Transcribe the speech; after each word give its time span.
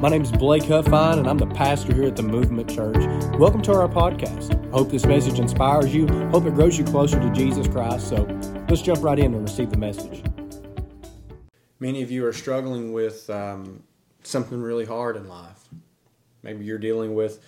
My 0.00 0.08
name 0.08 0.22
is 0.22 0.30
Blake 0.30 0.62
Huffine, 0.62 1.18
and 1.18 1.26
I'm 1.26 1.38
the 1.38 1.48
pastor 1.48 1.92
here 1.92 2.04
at 2.04 2.14
the 2.14 2.22
Movement 2.22 2.70
Church. 2.70 3.04
Welcome 3.36 3.62
to 3.62 3.72
our 3.72 3.88
podcast. 3.88 4.54
I 4.68 4.70
hope 4.70 4.92
this 4.92 5.04
message 5.04 5.40
inspires 5.40 5.92
you. 5.92 6.06
Hope 6.28 6.46
it 6.46 6.54
grows 6.54 6.78
you 6.78 6.84
closer 6.84 7.18
to 7.18 7.28
Jesus 7.32 7.66
Christ. 7.66 8.08
So 8.08 8.22
let's 8.68 8.80
jump 8.80 9.02
right 9.02 9.18
in 9.18 9.34
and 9.34 9.42
receive 9.42 9.70
the 9.70 9.76
message. 9.76 10.22
Many 11.80 12.02
of 12.02 12.12
you 12.12 12.24
are 12.26 12.32
struggling 12.32 12.92
with 12.92 13.28
um, 13.28 13.82
something 14.22 14.62
really 14.62 14.84
hard 14.84 15.16
in 15.16 15.28
life. 15.28 15.68
Maybe 16.44 16.64
you're 16.64 16.78
dealing 16.78 17.16
with 17.16 17.44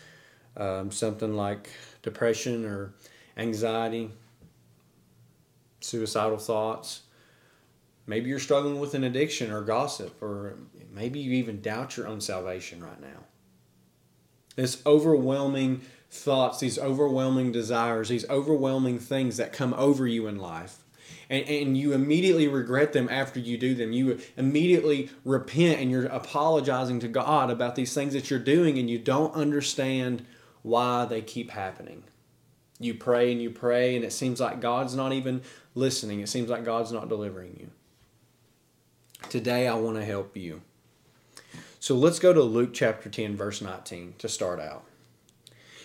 um, 0.56 0.90
something 0.90 1.36
like 1.36 1.70
depression 2.02 2.64
or 2.64 2.94
anxiety, 3.36 4.10
suicidal 5.80 6.38
thoughts. 6.38 7.02
Maybe 8.08 8.28
you're 8.28 8.40
struggling 8.40 8.80
with 8.80 8.94
an 8.94 9.04
addiction 9.04 9.52
or 9.52 9.62
gossip, 9.62 10.20
or 10.20 10.56
maybe 10.92 11.20
you 11.20 11.32
even 11.32 11.60
doubt 11.60 11.96
your 11.96 12.06
own 12.06 12.20
salvation 12.20 12.82
right 12.82 13.00
now. 13.00 13.24
This 14.56 14.82
overwhelming 14.84 15.82
thoughts, 16.10 16.60
these 16.60 16.78
overwhelming 16.78 17.52
desires, 17.52 18.08
these 18.08 18.28
overwhelming 18.28 18.98
things 18.98 19.36
that 19.36 19.52
come 19.52 19.74
over 19.74 20.06
you 20.06 20.26
in 20.26 20.38
life. 20.38 20.78
And, 21.28 21.48
and 21.48 21.78
you 21.78 21.92
immediately 21.92 22.48
regret 22.48 22.92
them 22.92 23.08
after 23.08 23.38
you 23.38 23.56
do 23.56 23.74
them. 23.74 23.92
You 23.92 24.18
immediately 24.36 25.10
repent 25.24 25.80
and 25.80 25.90
you're 25.90 26.06
apologizing 26.06 26.98
to 27.00 27.08
God 27.08 27.50
about 27.50 27.76
these 27.76 27.94
things 27.94 28.12
that 28.14 28.30
you're 28.30 28.40
doing, 28.40 28.78
and 28.78 28.90
you 28.90 28.98
don't 28.98 29.32
understand 29.34 30.26
why 30.62 31.04
they 31.04 31.22
keep 31.22 31.50
happening. 31.50 32.02
You 32.80 32.94
pray 32.94 33.30
and 33.30 33.40
you 33.40 33.50
pray, 33.50 33.94
and 33.94 34.04
it 34.04 34.12
seems 34.12 34.40
like 34.40 34.60
God's 34.60 34.96
not 34.96 35.12
even 35.12 35.42
listening. 35.74 36.20
It 36.20 36.28
seems 36.28 36.50
like 36.50 36.64
God's 36.64 36.90
not 36.90 37.08
delivering 37.08 37.56
you. 37.60 37.70
Today, 39.28 39.68
I 39.68 39.74
want 39.74 39.96
to 39.96 40.04
help 40.04 40.36
you. 40.36 40.62
So 41.80 41.96
let's 41.96 42.18
go 42.18 42.34
to 42.34 42.42
Luke 42.42 42.74
chapter 42.74 43.08
10, 43.08 43.36
verse 43.36 43.62
19 43.62 44.14
to 44.18 44.28
start 44.28 44.60
out. 44.60 44.84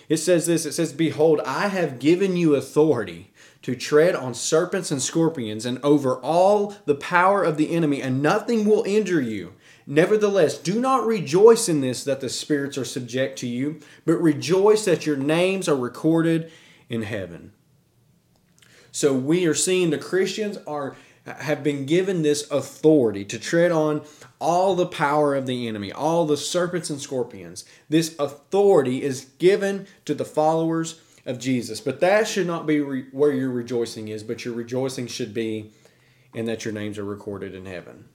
It 0.09 0.17
says 0.17 0.45
this 0.45 0.65
It 0.65 0.73
says, 0.73 0.91
Behold, 0.91 1.39
I 1.45 1.69
have 1.69 1.99
given 1.99 2.35
you 2.35 2.53
authority 2.53 3.31
to 3.61 3.75
tread 3.75 4.13
on 4.13 4.33
serpents 4.33 4.91
and 4.91 5.01
scorpions 5.01 5.65
and 5.65 5.79
over 5.83 6.17
all 6.17 6.75
the 6.85 6.95
power 6.95 7.43
of 7.43 7.55
the 7.55 7.71
enemy, 7.71 8.01
and 8.01 8.21
nothing 8.21 8.65
will 8.65 8.83
injure 8.83 9.21
you. 9.21 9.53
Nevertheless, 9.87 10.57
do 10.57 10.81
not 10.81 11.07
rejoice 11.07 11.69
in 11.69 11.79
this 11.79 12.03
that 12.03 12.19
the 12.19 12.29
spirits 12.29 12.77
are 12.77 12.85
subject 12.85 13.39
to 13.39 13.47
you, 13.47 13.79
but 14.05 14.21
rejoice 14.21 14.83
that 14.85 15.05
your 15.05 15.17
names 15.17 15.69
are 15.69 15.77
recorded 15.77 16.51
in 16.89 17.03
heaven. 17.03 17.53
So 18.91 19.13
we 19.13 19.47
are 19.47 19.53
seeing 19.53 19.91
the 19.91 19.97
Christians 19.97 20.57
are 20.67 20.95
have 21.25 21.63
been 21.63 21.85
given 21.85 22.21
this 22.21 22.49
authority 22.51 23.25
to 23.25 23.39
tread 23.39 23.71
on 23.71 24.03
all 24.39 24.75
the 24.75 24.85
power 24.85 25.33
of 25.33 25.47
the 25.47 25.67
enemy, 25.67 25.91
all 25.91 26.25
the 26.25 26.37
serpents 26.37 26.89
and 26.89 27.01
scorpions. 27.01 27.65
This 27.89 28.15
authority 28.19 29.01
is 29.01 29.25
given 29.39 29.87
to 30.05 30.13
the 30.13 30.25
followers 30.25 31.01
of 31.25 31.39
Jesus. 31.39 31.81
But 31.81 31.99
that 32.01 32.27
should 32.27 32.45
not 32.45 32.67
be 32.67 32.79
re- 32.79 33.05
where 33.11 33.31
your 33.31 33.49
rejoicing 33.49 34.07
is, 34.09 34.23
but 34.23 34.45
your 34.45 34.53
rejoicing 34.53 35.07
should 35.07 35.33
be 35.33 35.71
in 36.33 36.45
that 36.45 36.63
your 36.63 36.73
names 36.73 36.99
are 36.99 37.05
recorded 37.05 37.55
in 37.55 37.65
heaven. 37.65 38.05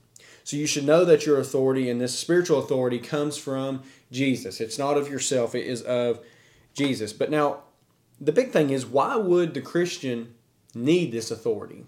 So 0.43 0.55
you 0.55 0.67
should 0.67 0.85
know 0.85 1.03
that 1.05 1.25
your 1.25 1.39
authority 1.39 1.89
and 1.89 1.99
this 1.99 2.17
spiritual 2.17 2.59
authority 2.59 2.99
comes 2.99 3.37
from 3.37 3.83
Jesus. 4.11 4.61
It's 4.61 4.77
not 4.77 4.97
of 4.97 5.09
yourself, 5.09 5.53
it 5.53 5.65
is 5.65 5.81
of 5.81 6.19
Jesus. 6.73 7.13
But 7.13 7.29
now, 7.29 7.63
the 8.19 8.31
big 8.31 8.51
thing 8.51 8.69
is 8.69 8.85
why 8.85 9.17
would 9.17 9.53
the 9.53 9.61
Christian 9.61 10.35
need 10.73 11.11
this 11.11 11.31
authority? 11.31 11.85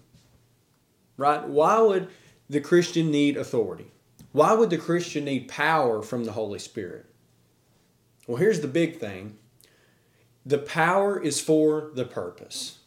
Right? 1.16 1.46
Why 1.46 1.80
would 1.80 2.08
the 2.48 2.60
Christian 2.60 3.10
need 3.10 3.36
authority? 3.36 3.86
Why 4.32 4.52
would 4.52 4.70
the 4.70 4.78
Christian 4.78 5.24
need 5.24 5.48
power 5.48 6.02
from 6.02 6.24
the 6.24 6.32
Holy 6.32 6.58
Spirit? 6.58 7.06
Well, 8.26 8.38
here's 8.38 8.60
the 8.60 8.68
big 8.68 8.98
thing 8.98 9.38
the 10.46 10.58
power 10.58 11.20
is 11.20 11.40
for 11.40 11.90
the 11.94 12.04
purpose. 12.04 12.78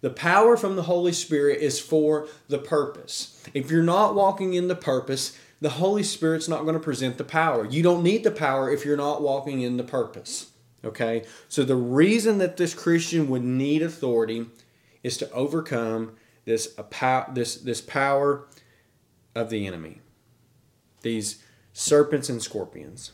The 0.00 0.10
power 0.10 0.56
from 0.56 0.76
the 0.76 0.84
Holy 0.84 1.12
Spirit 1.12 1.60
is 1.60 1.78
for 1.78 2.26
the 2.48 2.58
purpose. 2.58 3.42
If 3.52 3.70
you're 3.70 3.82
not 3.82 4.14
walking 4.14 4.54
in 4.54 4.68
the 4.68 4.74
purpose, 4.76 5.36
the 5.60 5.70
Holy 5.70 6.02
Spirit's 6.02 6.48
not 6.48 6.62
going 6.62 6.74
to 6.74 6.80
present 6.80 7.18
the 7.18 7.24
power. 7.24 7.66
You 7.66 7.82
don't 7.82 8.02
need 8.02 8.24
the 8.24 8.30
power 8.30 8.72
if 8.72 8.84
you're 8.84 8.96
not 8.96 9.20
walking 9.20 9.60
in 9.60 9.76
the 9.76 9.84
purpose. 9.84 10.52
Okay? 10.82 11.24
So 11.48 11.64
the 11.64 11.76
reason 11.76 12.38
that 12.38 12.56
this 12.56 12.72
Christian 12.72 13.28
would 13.28 13.44
need 13.44 13.82
authority 13.82 14.46
is 15.02 15.18
to 15.18 15.30
overcome 15.32 16.12
this, 16.44 16.74
this, 17.34 17.56
this 17.56 17.80
power 17.80 18.46
of 19.34 19.50
the 19.50 19.66
enemy, 19.66 20.00
these 21.02 21.42
serpents 21.72 22.28
and 22.28 22.42
scorpions. 22.42 23.12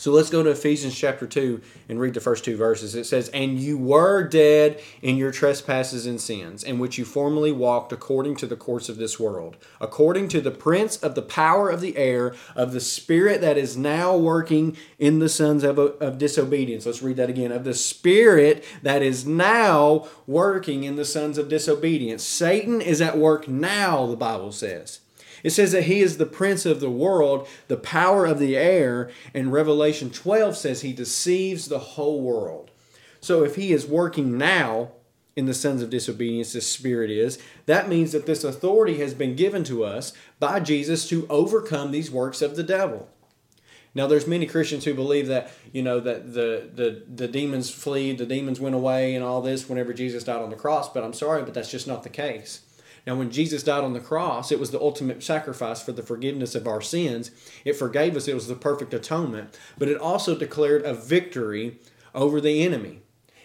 So 0.00 0.12
let's 0.12 0.30
go 0.30 0.42
to 0.42 0.48
Ephesians 0.48 0.98
chapter 0.98 1.26
2 1.26 1.60
and 1.90 2.00
read 2.00 2.14
the 2.14 2.22
first 2.22 2.42
two 2.42 2.56
verses. 2.56 2.94
It 2.94 3.04
says, 3.04 3.28
And 3.34 3.60
you 3.60 3.76
were 3.76 4.26
dead 4.26 4.80
in 5.02 5.18
your 5.18 5.30
trespasses 5.30 6.06
and 6.06 6.18
sins, 6.18 6.64
in 6.64 6.78
which 6.78 6.96
you 6.96 7.04
formerly 7.04 7.52
walked 7.52 7.92
according 7.92 8.36
to 8.36 8.46
the 8.46 8.56
course 8.56 8.88
of 8.88 8.96
this 8.96 9.20
world, 9.20 9.58
according 9.78 10.28
to 10.28 10.40
the 10.40 10.50
prince 10.50 10.96
of 10.96 11.14
the 11.14 11.20
power 11.20 11.68
of 11.68 11.82
the 11.82 11.98
air, 11.98 12.34
of 12.56 12.72
the 12.72 12.80
spirit 12.80 13.42
that 13.42 13.58
is 13.58 13.76
now 13.76 14.16
working 14.16 14.74
in 14.98 15.18
the 15.18 15.28
sons 15.28 15.62
of, 15.62 15.78
of 15.78 16.16
disobedience. 16.16 16.86
Let's 16.86 17.02
read 17.02 17.18
that 17.18 17.28
again. 17.28 17.52
Of 17.52 17.64
the 17.64 17.74
spirit 17.74 18.64
that 18.82 19.02
is 19.02 19.26
now 19.26 20.08
working 20.26 20.82
in 20.82 20.96
the 20.96 21.04
sons 21.04 21.36
of 21.36 21.50
disobedience. 21.50 22.24
Satan 22.24 22.80
is 22.80 23.02
at 23.02 23.18
work 23.18 23.48
now, 23.48 24.06
the 24.06 24.16
Bible 24.16 24.52
says. 24.52 25.00
It 25.42 25.50
says 25.50 25.72
that 25.72 25.84
he 25.84 26.00
is 26.00 26.16
the 26.16 26.26
prince 26.26 26.66
of 26.66 26.80
the 26.80 26.90
world, 26.90 27.48
the 27.68 27.76
power 27.76 28.26
of 28.26 28.38
the 28.38 28.56
air, 28.56 29.10
and 29.34 29.52
Revelation 29.52 30.10
12 30.10 30.56
says 30.56 30.80
he 30.80 30.92
deceives 30.92 31.68
the 31.68 31.78
whole 31.78 32.20
world. 32.20 32.70
So 33.20 33.44
if 33.44 33.56
he 33.56 33.72
is 33.72 33.86
working 33.86 34.38
now 34.38 34.92
in 35.36 35.46
the 35.46 35.54
sons 35.54 35.82
of 35.82 35.90
disobedience, 35.90 36.52
this 36.52 36.66
spirit 36.66 37.10
is, 37.10 37.38
that 37.66 37.88
means 37.88 38.12
that 38.12 38.26
this 38.26 38.44
authority 38.44 38.98
has 38.98 39.14
been 39.14 39.36
given 39.36 39.64
to 39.64 39.84
us 39.84 40.12
by 40.38 40.60
Jesus 40.60 41.08
to 41.08 41.26
overcome 41.28 41.90
these 41.90 42.10
works 42.10 42.42
of 42.42 42.56
the 42.56 42.62
devil. 42.62 43.08
Now, 43.94 44.06
there's 44.06 44.26
many 44.26 44.46
Christians 44.46 44.84
who 44.84 44.94
believe 44.94 45.26
that 45.26 45.50
you 45.72 45.82
know 45.82 45.98
that 46.00 46.32
the 46.32 46.70
the 46.72 47.02
the 47.12 47.26
demons 47.26 47.70
flee, 47.70 48.12
the 48.12 48.26
demons 48.26 48.60
went 48.60 48.76
away, 48.76 49.16
and 49.16 49.24
all 49.24 49.42
this 49.42 49.68
whenever 49.68 49.92
Jesus 49.92 50.22
died 50.22 50.40
on 50.40 50.50
the 50.50 50.56
cross. 50.56 50.92
But 50.92 51.02
I'm 51.02 51.12
sorry, 51.12 51.42
but 51.42 51.54
that's 51.54 51.70
just 51.70 51.88
not 51.88 52.04
the 52.04 52.08
case. 52.08 52.60
Now, 53.06 53.16
when 53.16 53.30
Jesus 53.30 53.62
died 53.62 53.84
on 53.84 53.92
the 53.92 54.00
cross, 54.00 54.52
it 54.52 54.60
was 54.60 54.70
the 54.70 54.80
ultimate 54.80 55.22
sacrifice 55.22 55.82
for 55.82 55.92
the 55.92 56.02
forgiveness 56.02 56.54
of 56.54 56.66
our 56.66 56.80
sins. 56.80 57.30
It 57.64 57.76
forgave 57.76 58.16
us, 58.16 58.28
it 58.28 58.34
was 58.34 58.48
the 58.48 58.54
perfect 58.54 58.92
atonement, 58.94 59.58
but 59.78 59.88
it 59.88 59.98
also 59.98 60.36
declared 60.36 60.82
a 60.82 60.94
victory 60.94 61.78
over 62.14 62.40
the 62.40 62.62
enemy. 62.62 63.00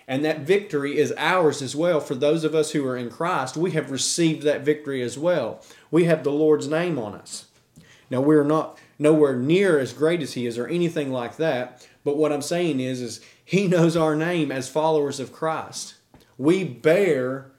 And 0.08 0.24
that 0.24 0.42
victory 0.42 0.98
is 0.98 1.14
ours 1.18 1.62
as 1.62 1.76
well. 1.76 2.00
For 2.00 2.16
those 2.16 2.44
of 2.44 2.54
us 2.54 2.72
who 2.72 2.86
are 2.86 2.98
in 2.98 3.10
Christ, 3.10 3.58
we 3.58 3.72
have 3.72 3.90
received 3.90 4.44
that 4.44 4.62
victory 4.62 5.02
as 5.02 5.18
well. 5.18 5.64
We 5.90 6.04
have 6.04 6.24
the 6.24 6.32
Lord's 6.32 6.68
name 6.68 7.00
on 7.00 7.16
us. 7.16 7.46
Now, 8.12 8.22
we're 8.22 8.44
not 8.44 8.78
nowhere 9.00 9.36
near 9.36 9.80
as 9.80 9.94
great 9.94 10.22
as 10.22 10.34
He 10.34 10.46
is 10.46 10.58
or 10.58 10.68
anything 10.68 11.12
like 11.12 11.38
that. 11.38 11.88
But 12.04 12.18
what 12.18 12.32
I'm 12.32 12.44
saying 12.44 12.80
is, 12.80 13.02
is 13.02 13.22
He 13.44 13.68
knows 13.68 13.98
our 13.98 14.16
name 14.16 14.52
as 14.52 14.70
followers 14.70 15.20
of 15.20 15.32
Christ. 15.32 15.96
We 16.38 16.64
bear 16.64 17.52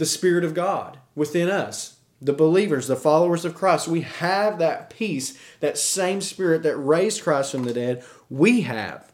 the 0.00 0.06
Spirit 0.06 0.44
of 0.44 0.54
God 0.54 0.98
within 1.14 1.50
us. 1.50 1.98
The 2.22 2.32
believers, 2.32 2.86
the 2.86 2.96
followers 2.96 3.44
of 3.44 3.54
Christ, 3.54 3.86
we 3.86 4.00
have 4.00 4.58
that 4.58 4.90
peace, 4.90 5.38
that 5.60 5.78
same 5.78 6.22
Spirit 6.22 6.62
that 6.62 6.76
raised 6.76 7.22
Christ 7.22 7.52
from 7.52 7.64
the 7.64 7.74
dead, 7.74 8.02
we 8.30 8.62
have. 8.62 9.12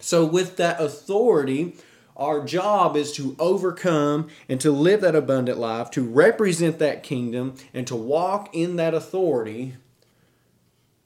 So, 0.00 0.24
with 0.24 0.56
that 0.56 0.80
authority, 0.80 1.76
our 2.16 2.44
job 2.44 2.96
is 2.96 3.12
to 3.12 3.34
overcome 3.40 4.28
and 4.48 4.60
to 4.60 4.70
live 4.70 5.00
that 5.00 5.16
abundant 5.16 5.58
life, 5.58 5.90
to 5.92 6.02
represent 6.02 6.78
that 6.78 7.02
kingdom, 7.02 7.56
and 7.74 7.86
to 7.88 7.96
walk 7.96 8.54
in 8.54 8.76
that 8.76 8.94
authority 8.94 9.74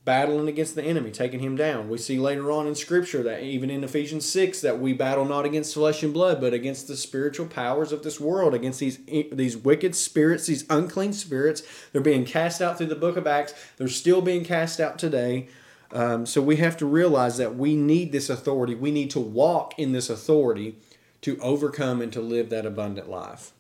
battling 0.05 0.49
against 0.49 0.75
the 0.75 0.83
enemy, 0.83 1.13
taking 1.13 1.41
him 1.41 1.55
down. 1.55 1.89
We 1.89 1.97
see 1.97 2.19
later 2.19 2.51
on 2.51 2.67
in 2.67 2.75
Scripture 2.75 3.23
that 3.23 3.43
even 3.45 3.71
in 3.71 3.85
Ephesians 3.85 4.29
6 4.29 4.61
that 4.63 4.81
we 4.81 4.93
battle 4.93 5.25
not 5.25 5.45
against 5.45 5.75
flesh 5.75 6.03
and 6.03 6.13
blood, 6.13 6.41
but 6.41 6.53
against 6.53 6.89
the 6.89 6.97
spiritual 6.97 7.47
powers 7.47 7.93
of 7.93 8.03
this 8.03 8.19
world, 8.19 8.53
against 8.53 8.81
these, 8.81 8.99
these 9.31 9.57
wicked 9.57 9.95
spirits, 9.95 10.47
these 10.47 10.65
unclean 10.69 11.13
spirits. 11.13 11.63
They're 11.93 12.01
being 12.01 12.25
cast 12.25 12.61
out 12.61 12.79
through 12.79 12.89
the 12.89 12.97
book 12.97 13.17
of 13.17 13.29
Acts. 13.29 13.55
They're 13.77 13.87
still 13.87 14.21
being 14.21 14.45
cast 14.45 14.81
out 14.81 14.99
today. 14.99 15.49
Um, 15.93 16.27
so 16.27 16.41
we 16.43 16.57
have 16.57 16.77
to 16.79 16.87
realize 16.87 17.37
that 17.37 17.55
we 17.55 17.77
need 17.77 18.11
this 18.11 18.29
authority. 18.29 18.75
We 18.75 18.91
need 18.91 19.11
to 19.11 19.21
walk 19.21 19.79
in 19.79 19.93
this 19.93 20.11
authority 20.11 20.79
to 21.21 21.39
overcome 21.39 22.01
and 22.03 22.13
to 22.13 22.21
live 22.21 22.51
that 22.51 22.67
abundant 22.67 23.09
life. 23.09 23.53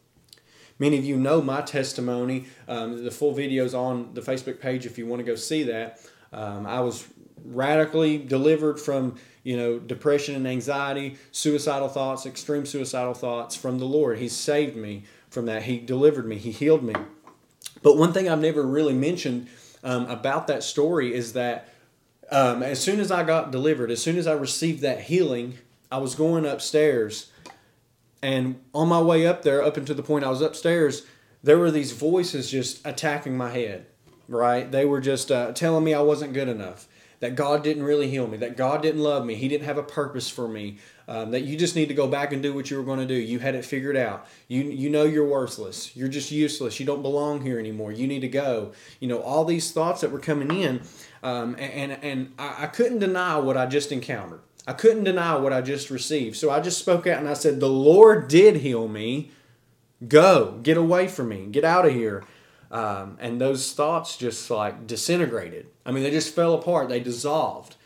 Many 0.79 0.99
of 0.99 1.05
you 1.05 1.17
know 1.17 1.41
my 1.41 1.61
testimony. 1.61 2.47
Um, 2.67 3.05
the 3.05 3.11
full 3.13 3.33
video 3.33 3.65
is 3.65 3.75
on 3.75 4.15
the 4.15 4.21
Facebook 4.21 4.59
page 4.59 4.87
if 4.87 4.99
you 4.99 5.07
want 5.07 5.21
to 5.21 5.25
go 5.25 5.37
see 5.37 5.63
that. 5.65 6.01
Um, 6.33 6.67
I 6.67 6.81
was 6.81 7.07
radically 7.45 8.19
delivered 8.19 8.79
from 8.79 9.17
you 9.43 9.57
know 9.57 9.79
depression 9.79 10.35
and 10.35 10.47
anxiety, 10.47 11.17
suicidal 11.31 11.89
thoughts, 11.89 12.27
extreme 12.27 12.67
suicidal 12.67 13.15
thoughts 13.15 13.57
from 13.57 13.79
the 13.79 13.85
Lord. 13.85 14.19
He 14.19 14.29
saved 14.29 14.77
me 14.77 15.05
from 15.29 15.47
that. 15.47 15.65
He 15.65 15.79
delivered 15.79 16.27
me. 16.27 16.37
He 16.37 16.51
healed 16.53 16.83
me. 16.83 16.95
But 17.83 17.97
one 17.97 18.13
thing 18.13 18.29
I've 18.29 18.41
never 18.41 18.63
really 18.63 18.95
mentioned 18.95 19.49
um, 19.83 20.07
about 20.07 20.47
that 20.47 20.63
story 20.63 21.15
is 21.15 21.33
that 21.33 21.69
um, 22.31 22.63
as 22.63 22.81
soon 22.81 23.01
as 23.01 23.11
I 23.11 23.25
got 23.25 23.51
delivered, 23.51 23.91
as 23.91 24.03
soon 24.03 24.17
as 24.17 24.27
I 24.27 24.33
received 24.33 24.81
that 24.83 25.03
healing, 25.03 25.59
I 25.91 25.99
was 25.99 26.15
going 26.15 26.47
upstairs. 26.47 27.31
And 28.23 28.61
on 28.73 28.89
my 28.89 29.01
way 29.01 29.27
up 29.27 29.43
there, 29.43 29.63
up 29.63 29.77
until 29.77 29.97
the 29.97 30.03
point 30.03 30.25
I 30.25 30.31
was 30.31 30.41
upstairs, 30.41 31.05
there 31.43 31.59
were 31.59 31.71
these 31.71 31.93
voices 31.93 32.51
just 32.51 32.85
attacking 32.87 33.37
my 33.37 33.51
head, 33.51 33.87
right? 34.29 34.71
They 34.71 34.85
were 34.85 35.01
just 35.01 35.31
uh, 35.31 35.53
telling 35.53 35.85
me 35.85 35.95
I 35.95 36.01
wasn't 36.01 36.33
good 36.33 36.49
enough, 36.49 36.89
that 37.21 37.35
God 37.35 37.63
didn't 37.63 37.85
really 37.85 38.11
heal 38.11 38.27
me, 38.27 38.37
that 38.39 38.57
God 38.57 38.83
didn't 38.83 39.03
love 39.03 39.25
me, 39.25 39.35
He 39.35 39.49
didn't 39.49 39.67
have 39.67 39.79
a 39.79 39.83
purpose 39.83 40.29
for 40.29 40.49
me, 40.49 40.79
um, 41.09 41.31
that 41.33 41.43
you 41.43 41.57
just 41.57 41.77
need 41.77 41.89
to 41.89 41.95
go 41.95 42.07
back 42.07 42.33
and 42.33 42.43
do 42.43 42.55
what 42.55 42.71
you 42.71 42.77
were 42.77 42.83
going 42.85 42.99
to 42.99 43.07
do. 43.07 43.15
You 43.15 43.39
had 43.39 43.55
it 43.55 43.65
figured 43.65 43.97
out. 43.97 44.27
You 44.49 44.63
you 44.63 44.89
know 44.89 45.05
you're 45.05 45.27
worthless. 45.27 45.95
You're 45.97 46.09
just 46.09 46.31
useless. 46.31 46.81
You 46.81 46.87
don't 46.87 47.03
belong 47.03 47.43
here 47.43 47.59
anymore. 47.59 47.93
You 47.93 48.07
need 48.07 48.21
to 48.21 48.29
go. 48.29 48.73
You 49.01 49.09
know 49.09 49.21
all 49.21 49.45
these 49.45 49.73
thoughts 49.73 50.01
that 50.01 50.11
were 50.11 50.19
coming 50.19 50.51
in, 50.51 50.83
um, 51.23 51.57
and 51.59 51.93
and, 51.93 52.05
and 52.05 52.33
I, 52.39 52.65
I 52.65 52.67
couldn't 52.67 53.01
deny 53.01 53.37
what 53.39 53.57
I 53.57 53.67
just 53.67 53.93
encountered. 53.93 54.41
I 54.67 54.73
couldn't 54.73 55.05
deny 55.05 55.37
what 55.37 55.53
I 55.53 55.61
just 55.61 55.91
received. 55.91 56.37
So 56.37 56.51
I 56.51 56.61
just 56.61 56.79
spoke 56.79 57.07
out 57.07 57.19
and 57.19 57.29
I 57.29 57.35
said, 57.35 57.61
"The 57.61 57.69
Lord 57.69 58.29
did 58.29 58.57
heal 58.57 58.89
me." 58.89 59.31
Go, 60.09 60.59
get 60.65 60.77
away 60.77 61.07
from 61.07 61.29
me, 61.29 61.47
get 61.47 61.63
out 61.63 61.87
of 61.87 61.93
here. 61.93 62.25
Um, 62.73 63.19
and 63.21 63.39
those 63.39 63.73
thoughts 63.73 64.17
just 64.17 64.51
like 64.51 64.87
disintegrated. 64.87 65.67
I 65.87 65.93
mean, 65.93 66.03
they 66.03 66.11
just 66.11 66.35
fell 66.35 66.55
apart, 66.55 66.89
they 66.89 67.01
dissolved. 67.01 67.77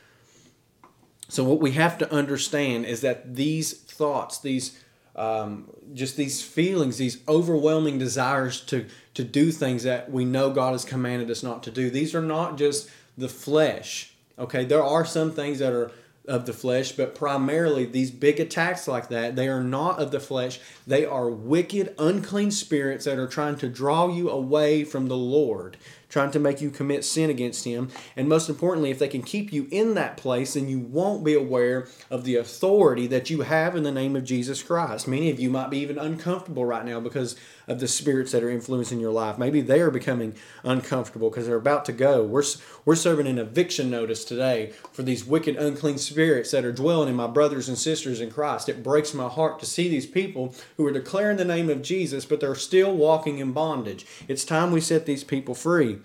So, 1.29 1.43
what 1.43 1.61
we 1.61 1.73
have 1.73 1.99
to 1.99 2.13
understand 2.13 2.87
is 2.87 3.01
that 3.01 3.35
these 3.35 3.73
thoughts, 3.73 4.39
these 4.39 4.81
um, 5.17 5.71
just 5.95 6.17
these 6.17 6.43
feelings, 6.43 6.99
these 6.99 7.19
overwhelming 7.27 7.99
desires 7.99 8.61
to, 8.67 8.87
to 9.15 9.25
do 9.25 9.51
things 9.51 9.83
that 9.83 10.13
we 10.13 10.27
know 10.27 10.51
God 10.51 10.73
has 10.73 10.85
commanded 10.85 11.31
us 11.31 11.43
not 11.43 11.63
to 11.65 11.71
do, 11.71 11.91
these 11.91 12.15
are 12.15 12.23
not 12.23 12.59
just 12.59 12.91
the 13.17 13.29
flesh. 13.29 14.13
Okay, 14.39 14.65
there 14.65 14.85
are 14.85 15.07
some 15.07 15.33
things 15.33 15.59
that 15.59 15.73
are 15.73 15.91
of 16.29 16.47
the 16.47 16.53
flesh, 16.53 16.93
but 16.93 17.15
primarily 17.15 17.85
these 17.85 18.11
big 18.11 18.41
attacks 18.41 18.89
like 18.89 19.09
that, 19.09 19.37
they 19.37 19.49
are 19.49 19.63
not 19.63 19.99
of 19.99 20.11
the 20.11 20.21
flesh. 20.21 20.61
They 20.87 21.05
are 21.05 21.31
wicked, 21.31 21.95
unclean 21.99 22.51
spirits 22.51 23.05
that 23.05 23.19
are 23.19 23.29
trying 23.29 23.57
to 23.57 23.69
draw 23.69 24.09
you 24.09 24.31
away 24.31 24.85
from 24.85 25.09
the 25.09 25.17
Lord 25.17 25.77
trying 26.09 26.31
to 26.31 26.39
make 26.39 26.61
you 26.61 26.71
commit 26.71 27.05
sin 27.05 27.31
against 27.31 27.65
him. 27.65 27.91
And 28.17 28.29
most 28.29 28.49
importantly, 28.49 28.91
if 28.91 28.99
they 28.99 29.09
can 29.09 29.23
keep 29.23 29.53
you 29.53 29.67
in 29.71 29.95
that 29.95 30.17
place, 30.17 30.55
then 30.55 30.69
you 30.69 30.79
won't 30.79 31.25
be 31.25 31.35
aware 31.35 31.89
of 32.11 32.25
the 32.25 32.37
authority 32.37 33.07
that 33.09 33.31
you 33.31 33.43
have 33.43 33.75
in 33.75 33.83
the 33.83 33.93
name 33.93 34.17
of 34.17 34.25
Jesus 34.25 34.63
Christ. 34.63 35.09
Many 35.09 35.31
of 35.31 35.41
you 35.41 35.51
might 35.51 35.71
be 35.71 35.79
even 35.79 35.99
uncomfortable 35.99 36.65
right 36.65 36.85
now 36.85 37.01
because 37.01 37.37
of 37.69 37.81
the 37.81 37.89
spirits 37.89 38.33
that 38.33 38.45
are 38.45 38.51
influencing 38.51 39.01
your 39.01 39.11
life. 39.11 39.39
Maybe 39.39 39.61
they 39.61 39.81
are 39.81 39.91
becoming 39.91 40.35
uncomfortable 40.63 41.31
because 41.31 41.47
they're 41.47 41.57
about 41.57 41.85
to 41.87 41.93
go. 41.93 42.23
We're, 42.23 42.45
we're 42.85 42.95
serving 42.95 43.27
an 43.27 43.39
eviction 43.39 43.91
notice 43.91 44.25
today 44.25 44.73
for 44.93 45.03
these 45.03 45.25
wicked, 45.25 45.57
unclean 45.57 45.99
spirits 45.99 46.53
that 46.53 46.65
are 46.65 46.73
dwelling 46.73 47.09
in 47.09 47.17
my 47.17 47.27
brothers 47.27 47.69
and 47.69 47.77
sisters 47.77 48.21
in 48.21 48.31
Christ. 48.31 48.69
It 48.69 48.85
breaks 48.85 49.13
my 49.13 49.29
heart 49.29 49.59
to 49.61 49.67
see 49.67 49.89
these 49.89 50.07
people 50.07 50.55
who 50.77 50.87
are 50.87 50.93
declaring 50.93 51.37
the 51.37 51.45
name 51.45 51.69
of 51.69 51.83
Jesus, 51.83 52.25
but 52.25 52.41
they're 52.41 52.55
still 52.55 52.95
walking 52.95 53.39
in 53.39 53.53
bondage. 53.53 54.07
It's 54.29 54.45
time 54.45 54.71
we 54.71 54.81
set 54.81 55.07
these 55.07 55.25
people 55.25 55.55
free. 55.55 55.96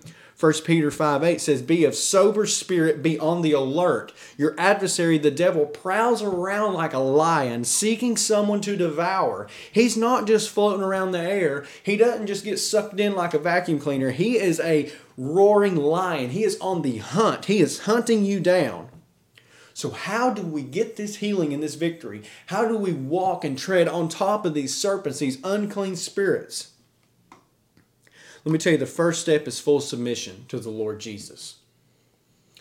1 0.42 0.52
Peter 0.64 0.90
5 0.90 1.22
8 1.22 1.40
says, 1.40 1.62
Be 1.62 1.84
of 1.84 1.94
sober 1.94 2.46
spirit, 2.46 3.00
be 3.00 3.16
on 3.16 3.42
the 3.42 3.52
alert. 3.52 4.12
Your 4.36 4.56
adversary, 4.58 5.16
the 5.16 5.30
devil, 5.30 5.66
prowls 5.66 6.20
around 6.20 6.74
like 6.74 6.92
a 6.92 6.98
lion, 6.98 7.62
seeking 7.62 8.16
someone 8.16 8.60
to 8.62 8.76
devour. 8.76 9.46
He's 9.70 9.96
not 9.96 10.26
just 10.26 10.50
floating 10.50 10.82
around 10.82 11.12
the 11.12 11.20
air, 11.20 11.64
he 11.80 11.96
doesn't 11.96 12.26
just 12.26 12.44
get 12.44 12.58
sucked 12.58 12.98
in 12.98 13.14
like 13.14 13.34
a 13.34 13.38
vacuum 13.38 13.78
cleaner. 13.78 14.10
He 14.10 14.36
is 14.36 14.58
a 14.58 14.90
roaring 15.16 15.76
lion. 15.76 16.30
He 16.30 16.42
is 16.42 16.58
on 16.60 16.82
the 16.82 16.98
hunt, 16.98 17.44
he 17.44 17.60
is 17.60 17.80
hunting 17.80 18.24
you 18.24 18.40
down. 18.40 18.88
So, 19.74 19.90
how 19.90 20.30
do 20.30 20.42
we 20.42 20.62
get 20.62 20.96
this 20.96 21.16
healing 21.16 21.54
and 21.54 21.62
this 21.62 21.76
victory? 21.76 22.22
How 22.46 22.66
do 22.66 22.76
we 22.76 22.92
walk 22.92 23.44
and 23.44 23.56
tread 23.56 23.86
on 23.86 24.08
top 24.08 24.44
of 24.44 24.54
these 24.54 24.76
serpents, 24.76 25.20
these 25.20 25.38
unclean 25.44 25.94
spirits? 25.96 26.71
Let 28.44 28.52
me 28.52 28.58
tell 28.58 28.72
you, 28.72 28.78
the 28.78 28.86
first 28.86 29.20
step 29.20 29.46
is 29.46 29.60
full 29.60 29.80
submission 29.80 30.46
to 30.48 30.58
the 30.58 30.70
Lord 30.70 30.98
Jesus. 30.98 31.56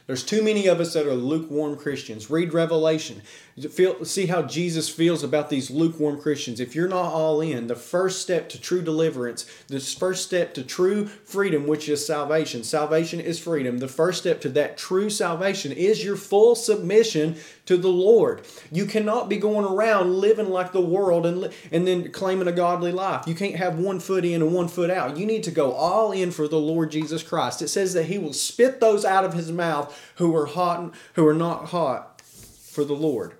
There's 0.07 0.23
too 0.23 0.43
many 0.43 0.67
of 0.67 0.79
us 0.79 0.93
that 0.93 1.07
are 1.07 1.13
lukewarm 1.13 1.77
Christians. 1.77 2.29
Read 2.29 2.53
Revelation. 2.53 3.21
Feel, 3.69 4.05
see 4.05 4.27
how 4.27 4.43
Jesus 4.43 4.87
feels 4.87 5.23
about 5.23 5.49
these 5.49 5.69
lukewarm 5.69 6.21
Christians. 6.21 6.61
If 6.61 6.73
you're 6.73 6.87
not 6.87 7.11
all 7.11 7.41
in, 7.41 7.67
the 7.67 7.75
first 7.75 8.21
step 8.21 8.47
to 8.49 8.61
true 8.61 8.81
deliverance, 8.81 9.45
the 9.67 9.81
first 9.81 10.23
step 10.23 10.53
to 10.53 10.63
true 10.63 11.05
freedom, 11.05 11.67
which 11.67 11.89
is 11.89 12.05
salvation, 12.05 12.63
salvation 12.63 13.19
is 13.19 13.39
freedom. 13.39 13.79
The 13.79 13.89
first 13.89 14.19
step 14.19 14.39
to 14.41 14.49
that 14.49 14.77
true 14.77 15.09
salvation 15.09 15.73
is 15.73 16.03
your 16.03 16.15
full 16.15 16.55
submission 16.55 17.35
to 17.65 17.75
the 17.75 17.89
Lord. 17.89 18.41
You 18.71 18.85
cannot 18.85 19.27
be 19.27 19.35
going 19.35 19.65
around 19.65 20.15
living 20.15 20.49
like 20.49 20.71
the 20.71 20.81
world 20.81 21.25
and, 21.25 21.51
and 21.73 21.85
then 21.85 22.11
claiming 22.11 22.47
a 22.47 22.53
godly 22.53 22.93
life. 22.93 23.27
You 23.27 23.35
can't 23.35 23.57
have 23.57 23.77
one 23.77 23.99
foot 23.99 24.23
in 24.23 24.41
and 24.41 24.53
one 24.53 24.69
foot 24.69 24.89
out. 24.89 25.17
You 25.17 25.25
need 25.25 25.43
to 25.43 25.51
go 25.51 25.73
all 25.73 26.13
in 26.13 26.31
for 26.31 26.47
the 26.47 26.59
Lord 26.59 26.91
Jesus 26.91 27.21
Christ. 27.21 27.61
It 27.61 27.67
says 27.67 27.93
that 27.93 28.05
He 28.05 28.17
will 28.17 28.33
spit 28.33 28.79
those 28.79 29.03
out 29.03 29.25
of 29.25 29.33
His 29.33 29.51
mouth 29.51 29.97
who 30.15 30.33
are 30.35 30.45
hot 30.45 30.79
and 30.79 30.91
who 31.15 31.27
are 31.27 31.33
not 31.33 31.65
hot 31.65 32.21
for 32.21 32.85
the 32.85 32.93
Lord. 32.93 33.33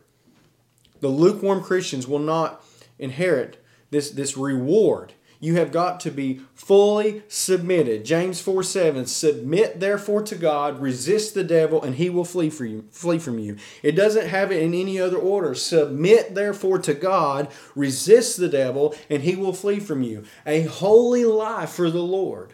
The 1.01 1.09
lukewarm 1.09 1.61
Christians 1.61 2.07
will 2.07 2.19
not 2.19 2.63
inherit 2.97 3.63
this, 3.89 4.11
this 4.11 4.37
reward. 4.37 5.13
You 5.41 5.55
have 5.55 5.71
got 5.71 5.99
to 6.01 6.11
be 6.11 6.41
fully 6.53 7.23
submitted. 7.27 8.05
James 8.05 8.39
4 8.39 8.61
7, 8.61 9.07
submit 9.07 9.79
therefore 9.79 10.21
to 10.21 10.35
God, 10.35 10.79
resist 10.79 11.33
the 11.33 11.43
devil, 11.43 11.81
and 11.81 11.95
he 11.95 12.11
will 12.11 12.23
flee 12.23 12.51
from 12.51 12.67
you. 12.67 12.85
Flee 12.91 13.17
from 13.17 13.39
you. 13.39 13.57
It 13.81 13.93
doesn't 13.93 14.27
have 14.27 14.51
it 14.51 14.61
in 14.61 14.75
any 14.75 14.99
other 14.99 15.17
order. 15.17 15.55
Submit 15.55 16.35
therefore 16.35 16.77
to 16.79 16.93
God, 16.93 17.51
resist 17.75 18.37
the 18.37 18.49
devil, 18.49 18.93
and 19.09 19.23
he 19.23 19.35
will 19.35 19.53
flee 19.53 19.79
from 19.79 20.03
you. 20.03 20.25
A 20.45 20.61
holy 20.61 21.25
life 21.25 21.71
for 21.71 21.89
the 21.89 22.03
Lord. 22.03 22.53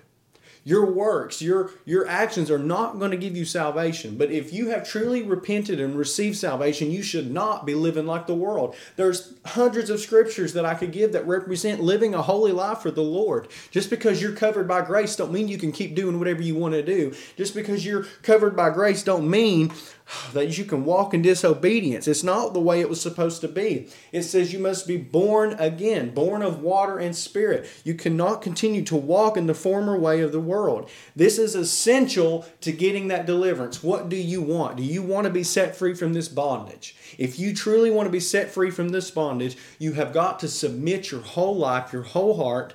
Your 0.68 0.86
works, 0.86 1.42
your, 1.42 1.72
your 1.86 2.06
actions 2.10 2.52
are 2.52 2.60
not 2.60 3.00
going 3.00 3.12
to 3.12 3.16
give 3.18 3.38
you 3.38 3.46
salvation. 3.46 4.18
But 4.18 4.32
if 4.32 4.52
you 4.52 4.68
have 4.72 4.86
truly 4.86 5.24
repented 5.24 5.80
and 5.80 5.98
received 5.98 6.36
salvation, 6.36 6.92
you 6.92 7.04
should 7.04 7.32
not 7.32 7.66
be 7.66 7.74
living 7.74 8.06
like 8.06 8.28
the 8.28 8.36
world. 8.36 8.76
There's 8.98 9.34
hundreds 9.46 9.90
of 9.90 10.02
scriptures 10.02 10.52
that 10.52 10.66
I 10.66 10.76
could 10.76 10.92
give 10.92 11.14
that 11.14 11.26
represent 11.26 11.82
living 11.82 12.14
a 12.14 12.22
holy 12.22 12.52
life 12.52 12.80
for 12.80 12.92
the 12.92 13.02
Lord. 13.02 13.48
Just 13.72 13.90
because 13.90 14.22
you're 14.22 14.34
covered 14.34 14.68
by 14.68 14.82
grace 14.82 15.16
don't 15.16 15.32
mean 15.32 15.48
you 15.48 15.58
can 15.58 15.72
keep 15.72 15.96
doing 15.96 16.20
whatever 16.20 16.42
you 16.42 16.56
want 16.56 16.74
to 16.74 16.84
do. 16.84 17.16
Just 17.38 17.56
because 17.56 17.86
you're 17.86 18.04
covered 18.22 18.58
by 18.58 18.70
grace 18.70 19.04
don't 19.04 19.30
mean 19.30 19.72
that 20.34 20.58
you 20.58 20.66
can 20.66 20.86
walk 20.86 21.14
in 21.14 21.22
disobedience. 21.22 22.08
It's 22.08 22.24
not 22.24 22.54
the 22.54 22.60
way 22.60 22.80
it 22.80 22.90
was 22.90 23.02
supposed 23.02 23.42
to 23.42 23.48
be. 23.48 23.90
It 24.12 24.24
says 24.24 24.54
you 24.54 24.60
must 24.60 24.88
be 24.88 24.98
born 24.98 25.54
again, 25.60 26.14
born 26.14 26.42
of 26.42 26.62
water 26.62 26.98
and 26.98 27.16
spirit. 27.16 27.70
You 27.84 27.94
cannot 27.94 28.42
continue 28.42 28.84
to 28.86 28.96
walk 28.96 29.38
in 29.38 29.48
the 29.48 29.54
former 29.54 29.98
way 29.98 30.22
of 30.22 30.32
the 30.32 30.40
world. 30.40 30.57
This 31.16 31.38
is 31.38 31.56
essential 31.56 32.46
to 32.62 32.72
getting 32.72 33.08
that 33.08 33.26
deliverance. 33.26 33.84
What 33.84 34.10
do 34.10 34.16
you 34.16 34.42
want? 34.42 34.78
Do 34.78 34.84
you 34.84 35.02
want 35.02 35.26
to 35.26 35.34
be 35.34 35.44
set 35.44 35.76
free 35.76 35.94
from 35.94 36.14
this 36.14 36.28
bondage? 36.28 36.96
If 37.18 37.40
you 37.40 37.54
truly 37.54 37.92
want 37.92 38.08
to 38.08 38.12
be 38.12 38.20
set 38.20 38.50
free 38.50 38.72
from 38.72 38.90
this 38.90 39.12
bondage, 39.12 39.58
you 39.80 39.94
have 39.94 40.14
got 40.14 40.40
to 40.40 40.48
submit 40.48 41.12
your 41.12 41.22
whole 41.22 41.56
life, 41.56 41.94
your 41.94 42.04
whole 42.04 42.38
heart 42.38 42.74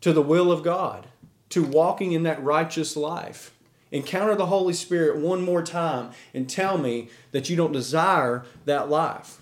to 0.00 0.12
the 0.12 0.22
will 0.22 0.52
of 0.52 0.62
God, 0.62 1.06
to 1.50 1.62
walking 1.62 2.12
in 2.12 2.22
that 2.24 2.42
righteous 2.42 2.96
life. 2.96 3.52
Encounter 3.90 4.34
the 4.34 4.46
Holy 4.46 4.74
Spirit 4.74 5.16
one 5.16 5.42
more 5.42 5.62
time 5.62 6.10
and 6.34 6.48
tell 6.48 6.76
me 6.76 7.08
that 7.32 7.48
you 7.48 7.56
don't 7.56 7.72
desire 7.72 8.44
that 8.64 8.90
life. 8.90 9.40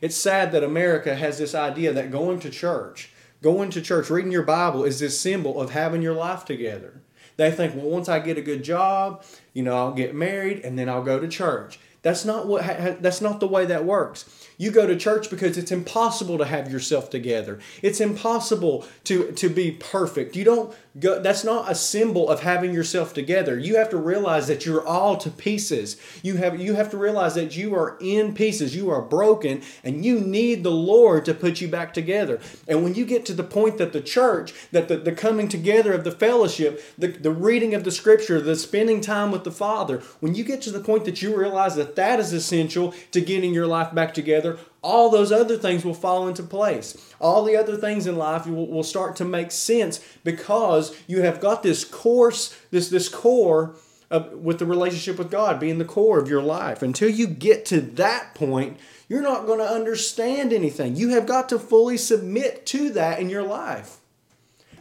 It's 0.00 0.16
sad 0.16 0.50
that 0.50 0.64
America 0.64 1.14
has 1.14 1.38
this 1.38 1.54
idea 1.54 1.92
that 1.92 2.10
going 2.10 2.40
to 2.40 2.50
church, 2.50 3.12
going 3.42 3.70
to 3.70 3.82
church, 3.82 4.08
reading 4.08 4.32
your 4.32 4.44
Bible 4.44 4.84
is 4.84 5.00
this 5.00 5.20
symbol 5.20 5.60
of 5.60 5.70
having 5.70 6.00
your 6.00 6.14
life 6.14 6.44
together. 6.44 7.02
They 7.36 7.50
think, 7.50 7.74
well, 7.74 7.86
once 7.86 8.08
I 8.08 8.20
get 8.20 8.38
a 8.38 8.42
good 8.42 8.62
job, 8.62 9.24
you 9.52 9.62
know, 9.62 9.76
I'll 9.76 9.92
get 9.92 10.14
married 10.14 10.60
and 10.60 10.78
then 10.78 10.88
I'll 10.88 11.02
go 11.02 11.18
to 11.18 11.28
church. 11.28 11.78
That's 12.02 12.24
not 12.24 12.46
what 12.46 12.64
that's 13.00 13.20
not 13.20 13.40
the 13.40 13.48
way 13.48 13.64
that 13.66 13.84
works. 13.84 14.48
You 14.62 14.70
go 14.70 14.86
to 14.86 14.94
church 14.94 15.28
because 15.28 15.58
it's 15.58 15.72
impossible 15.72 16.38
to 16.38 16.44
have 16.44 16.70
yourself 16.70 17.10
together. 17.10 17.58
It's 17.82 18.00
impossible 18.00 18.86
to 19.02 19.32
to 19.32 19.48
be 19.48 19.72
perfect. 19.72 20.36
You 20.36 20.44
don't 20.44 20.72
go 21.00 21.20
that's 21.20 21.42
not 21.42 21.68
a 21.68 21.74
symbol 21.74 22.28
of 22.28 22.42
having 22.42 22.72
yourself 22.72 23.12
together. 23.12 23.58
You 23.58 23.74
have 23.78 23.90
to 23.90 23.96
realize 23.96 24.46
that 24.46 24.64
you're 24.64 24.86
all 24.86 25.16
to 25.16 25.30
pieces. 25.30 25.96
You 26.22 26.36
have 26.36 26.60
you 26.60 26.74
have 26.74 26.92
to 26.92 26.96
realize 26.96 27.34
that 27.34 27.56
you 27.56 27.74
are 27.74 27.98
in 28.00 28.34
pieces. 28.34 28.76
You 28.76 28.88
are 28.90 29.02
broken 29.02 29.62
and 29.82 30.04
you 30.04 30.20
need 30.20 30.62
the 30.62 30.70
Lord 30.70 31.24
to 31.24 31.34
put 31.34 31.60
you 31.60 31.66
back 31.66 31.92
together. 31.92 32.38
And 32.68 32.84
when 32.84 32.94
you 32.94 33.04
get 33.04 33.26
to 33.26 33.34
the 33.34 33.42
point 33.42 33.78
that 33.78 33.92
the 33.92 34.00
church, 34.00 34.54
that 34.70 34.86
the, 34.86 34.96
the 34.96 35.10
coming 35.10 35.48
together 35.48 35.92
of 35.92 36.04
the 36.04 36.12
fellowship, 36.12 36.80
the, 36.96 37.08
the 37.08 37.32
reading 37.32 37.74
of 37.74 37.82
the 37.82 37.90
scripture, 37.90 38.40
the 38.40 38.54
spending 38.54 39.00
time 39.00 39.32
with 39.32 39.42
the 39.42 39.50
Father, 39.50 40.04
when 40.20 40.36
you 40.36 40.44
get 40.44 40.62
to 40.62 40.70
the 40.70 40.78
point 40.78 41.04
that 41.06 41.20
you 41.20 41.36
realize 41.36 41.74
that 41.74 41.96
that 41.96 42.20
is 42.20 42.32
essential 42.32 42.94
to 43.10 43.20
getting 43.20 43.52
your 43.52 43.66
life 43.66 43.92
back 43.92 44.14
together, 44.14 44.51
all 44.82 45.10
those 45.10 45.30
other 45.30 45.56
things 45.56 45.84
will 45.84 45.94
fall 45.94 46.26
into 46.28 46.42
place. 46.42 46.96
All 47.20 47.44
the 47.44 47.56
other 47.56 47.76
things 47.76 48.06
in 48.06 48.16
life 48.16 48.46
will, 48.46 48.66
will 48.66 48.82
start 48.82 49.16
to 49.16 49.24
make 49.24 49.52
sense 49.52 50.00
because 50.24 50.96
you 51.06 51.22
have 51.22 51.40
got 51.40 51.62
this 51.62 51.84
course, 51.84 52.58
this, 52.70 52.88
this 52.88 53.08
core 53.08 53.76
uh, 54.10 54.28
with 54.34 54.58
the 54.58 54.66
relationship 54.66 55.18
with 55.18 55.30
God 55.30 55.60
being 55.60 55.78
the 55.78 55.84
core 55.84 56.18
of 56.18 56.28
your 56.28 56.42
life. 56.42 56.82
Until 56.82 57.08
you 57.08 57.26
get 57.26 57.64
to 57.66 57.80
that 57.80 58.34
point, 58.34 58.76
you're 59.08 59.22
not 59.22 59.46
going 59.46 59.58
to 59.58 59.64
understand 59.64 60.52
anything. 60.52 60.96
You 60.96 61.10
have 61.10 61.26
got 61.26 61.48
to 61.50 61.58
fully 61.58 61.96
submit 61.96 62.66
to 62.66 62.90
that 62.90 63.20
in 63.20 63.30
your 63.30 63.42
life. 63.42 63.98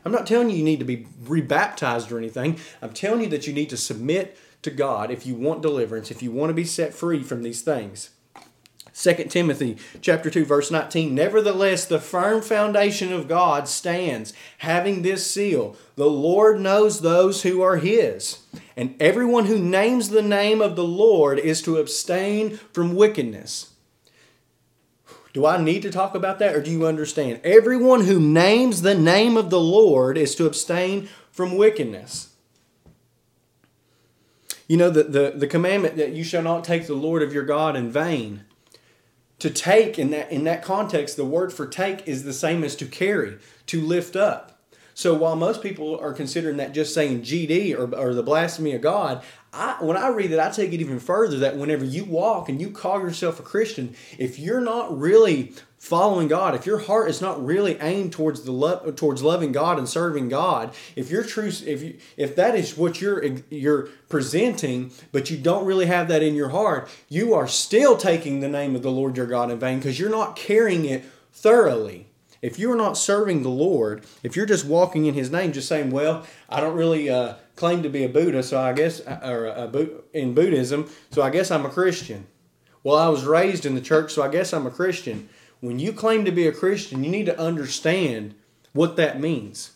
I'm 0.04 0.12
not 0.12 0.26
telling 0.26 0.50
you 0.50 0.58
you 0.58 0.64
need 0.64 0.80
to 0.80 0.86
be 0.86 1.06
rebaptized 1.24 2.12
or 2.12 2.18
anything. 2.18 2.60
I'm 2.82 2.94
telling 2.94 3.22
you 3.22 3.30
that 3.30 3.46
you 3.46 3.54
need 3.54 3.70
to 3.70 3.78
submit 3.78 4.36
to 4.64 4.72
God 4.72 5.12
if 5.12 5.26
you 5.26 5.36
want 5.36 5.62
deliverance, 5.62 6.10
if 6.10 6.24
you 6.24 6.32
want 6.32 6.50
to 6.50 6.56
be 6.56 6.66
set 6.66 6.94
free 6.94 7.22
from 7.22 7.44
these 7.44 7.62
things. 7.62 8.10
2 9.02 9.14
Timothy 9.30 9.78
chapter 10.00 10.30
2 10.30 10.46
verse 10.46 10.70
19 10.70 11.16
Nevertheless 11.16 11.86
the 11.86 12.00
firm 12.00 12.42
foundation 12.42 13.12
of 13.12 13.28
God 13.28 13.68
stands. 13.68 14.32
Having 14.60 15.02
this 15.02 15.30
seal 15.30 15.76
the 15.96 16.10
Lord 16.10 16.60
knows 16.60 17.02
those 17.02 17.42
who 17.42 17.62
are 17.62 17.78
his. 17.78 18.44
And 18.78 18.96
everyone 19.02 19.46
who 19.46 19.58
names 19.58 20.10
the 20.10 20.22
name 20.22 20.62
of 20.62 20.76
the 20.76 20.84
Lord 20.84 21.40
is 21.40 21.62
to 21.64 21.78
abstain 21.78 22.58
from 22.74 22.96
wickedness. 22.96 23.74
Do 25.34 25.46
I 25.46 25.62
need 25.62 25.82
to 25.82 25.92
talk 25.92 26.14
about 26.14 26.40
that 26.40 26.56
or 26.56 26.62
do 26.62 26.70
you 26.70 26.86
understand? 26.86 27.40
Everyone 27.44 28.02
who 28.02 28.20
names 28.20 28.82
the 28.82 28.96
name 28.96 29.36
of 29.36 29.50
the 29.50 29.60
Lord 29.62 30.18
is 30.18 30.36
to 30.36 30.46
abstain 30.46 31.10
from 31.32 31.58
wickedness. 31.58 32.36
You 34.68 34.78
know, 34.78 34.90
the, 34.90 35.04
the, 35.04 35.34
the 35.36 35.48
commandment 35.48 35.98
that 35.98 36.12
you 36.12 36.24
shall 36.24 36.44
not 36.44 36.64
take 36.64 36.86
the 36.86 36.94
Lord 36.94 37.24
of 37.24 37.34
your 37.34 37.44
God 37.44 37.76
in 37.76 37.92
vain. 37.92 38.46
To 39.42 39.50
take 39.50 39.98
in 39.98 40.12
that 40.12 40.32
in 40.32 40.44
that 40.44 40.64
context, 40.64 41.18
the 41.18 41.26
word 41.26 41.52
for 41.52 41.66
take 41.66 42.08
is 42.08 42.24
the 42.24 42.34
same 42.34 42.64
as 42.64 42.76
to 42.76 42.86
carry, 42.86 43.40
to 43.66 43.82
lift 43.82 44.16
up. 44.16 44.60
So 44.94 45.16
while 45.16 45.36
most 45.36 45.64
people 45.64 46.00
are 46.00 46.14
considering 46.14 46.58
that 46.58 46.74
just 46.74 46.94
saying 46.94 47.22
GD 47.22 47.76
or, 47.76 47.96
or 47.96 48.14
the 48.14 48.22
blasphemy 48.22 48.74
of 48.74 48.82
God, 48.82 49.24
I, 49.52 49.78
when 49.80 49.98
I 49.98 50.10
read 50.10 50.32
it, 50.32 50.40
I 50.40 50.52
take 50.52 50.74
it 50.74 50.80
even 50.80 51.00
further 51.00 51.38
that 51.40 51.58
whenever 51.58 51.84
you 51.84 52.04
walk 52.06 52.50
and 52.50 52.62
you 52.62 52.70
call 52.70 53.00
yourself 53.00 53.40
a 53.40 53.44
Christian, 53.44 53.96
if 54.20 54.38
you're 54.38 54.62
not 54.62 54.96
really 54.96 55.54
following 55.82 56.28
God, 56.28 56.54
if 56.54 56.68
your 56.68 56.78
heart 56.78 57.10
is 57.10 57.22
not 57.22 57.44
really 57.44 57.76
aimed 57.82 58.14
towards 58.14 58.44
the 58.44 58.52
love 58.52 58.96
towards 58.96 59.24
loving 59.24 59.52
God 59.52 59.80
and 59.80 59.90
serving 59.90 60.30
God, 60.30 60.76
if 60.96 61.10
you're 61.10 61.24
true 61.24 61.48
if 61.48 61.82
you 61.82 61.98
if 62.16 62.36
that 62.36 62.54
is 62.54 62.78
what 62.78 63.02
you're 63.02 63.26
you're 63.50 63.90
presenting, 64.08 64.92
but 65.12 65.32
you 65.32 65.38
don't 65.38 65.66
really 65.66 65.88
have 65.88 66.08
that 66.08 66.22
in 66.22 66.36
your 66.36 66.50
heart, 66.50 66.88
you 67.10 67.34
are 67.34 67.48
still 67.48 67.98
taking 67.98 68.40
the 68.40 68.48
name 68.48 68.76
of 68.76 68.84
the 68.84 68.92
Lord 68.92 69.18
your 69.18 69.26
God 69.26 69.50
in 69.50 69.58
vain 69.58 69.80
because 69.80 70.00
you're 70.00 70.12
not 70.12 70.36
carrying 70.36 70.86
it 70.86 71.04
thoroughly. 71.34 72.06
If 72.44 72.60
you're 72.60 72.78
not 72.78 72.96
serving 72.96 73.42
the 73.42 73.50
Lord, 73.50 74.06
if 74.22 74.36
you're 74.36 74.46
just 74.46 74.66
walking 74.66 75.08
in 75.08 75.16
His 75.16 75.32
name, 75.32 75.52
just 75.52 75.68
saying, 75.68 75.90
"Well, 75.90 76.28
I 76.48 76.62
don't 76.62 76.76
really 76.76 77.10
uh, 77.10 77.36
claim 77.56 77.82
to 77.82 77.90
be 77.90 78.04
a 78.04 78.10
Buddha, 78.10 78.44
so 78.44 78.60
I 78.60 78.74
guess, 78.74 79.00
uh, 79.00 79.20
or 79.24 79.48
a, 79.48 79.68
a, 79.68 79.88
in 80.14 80.36
Buddhism, 80.36 80.92
so 81.10 81.24
I 81.24 81.32
guess 81.32 81.50
I'm 81.50 81.66
a 81.66 81.70
Christian." 81.70 82.28
Well, 82.84 82.98
I 82.98 83.10
was 83.10 83.26
raised 83.26 83.66
in 83.66 83.74
the 83.74 83.82
church, 83.82 84.14
so 84.14 84.24
I 84.24 84.28
guess 84.28 84.54
I'm 84.54 84.68
a 84.68 84.72
Christian 84.72 85.30
when 85.62 85.80
you 85.80 85.94
claim 85.94 86.26
to 86.26 86.32
be 86.32 86.48
a 86.48 86.52
Christian, 86.52 87.04
you 87.04 87.10
need 87.10 87.28
to 87.28 87.40
understand 87.40 88.36
what 88.74 88.98
that 88.98 89.20
means. 89.20 89.72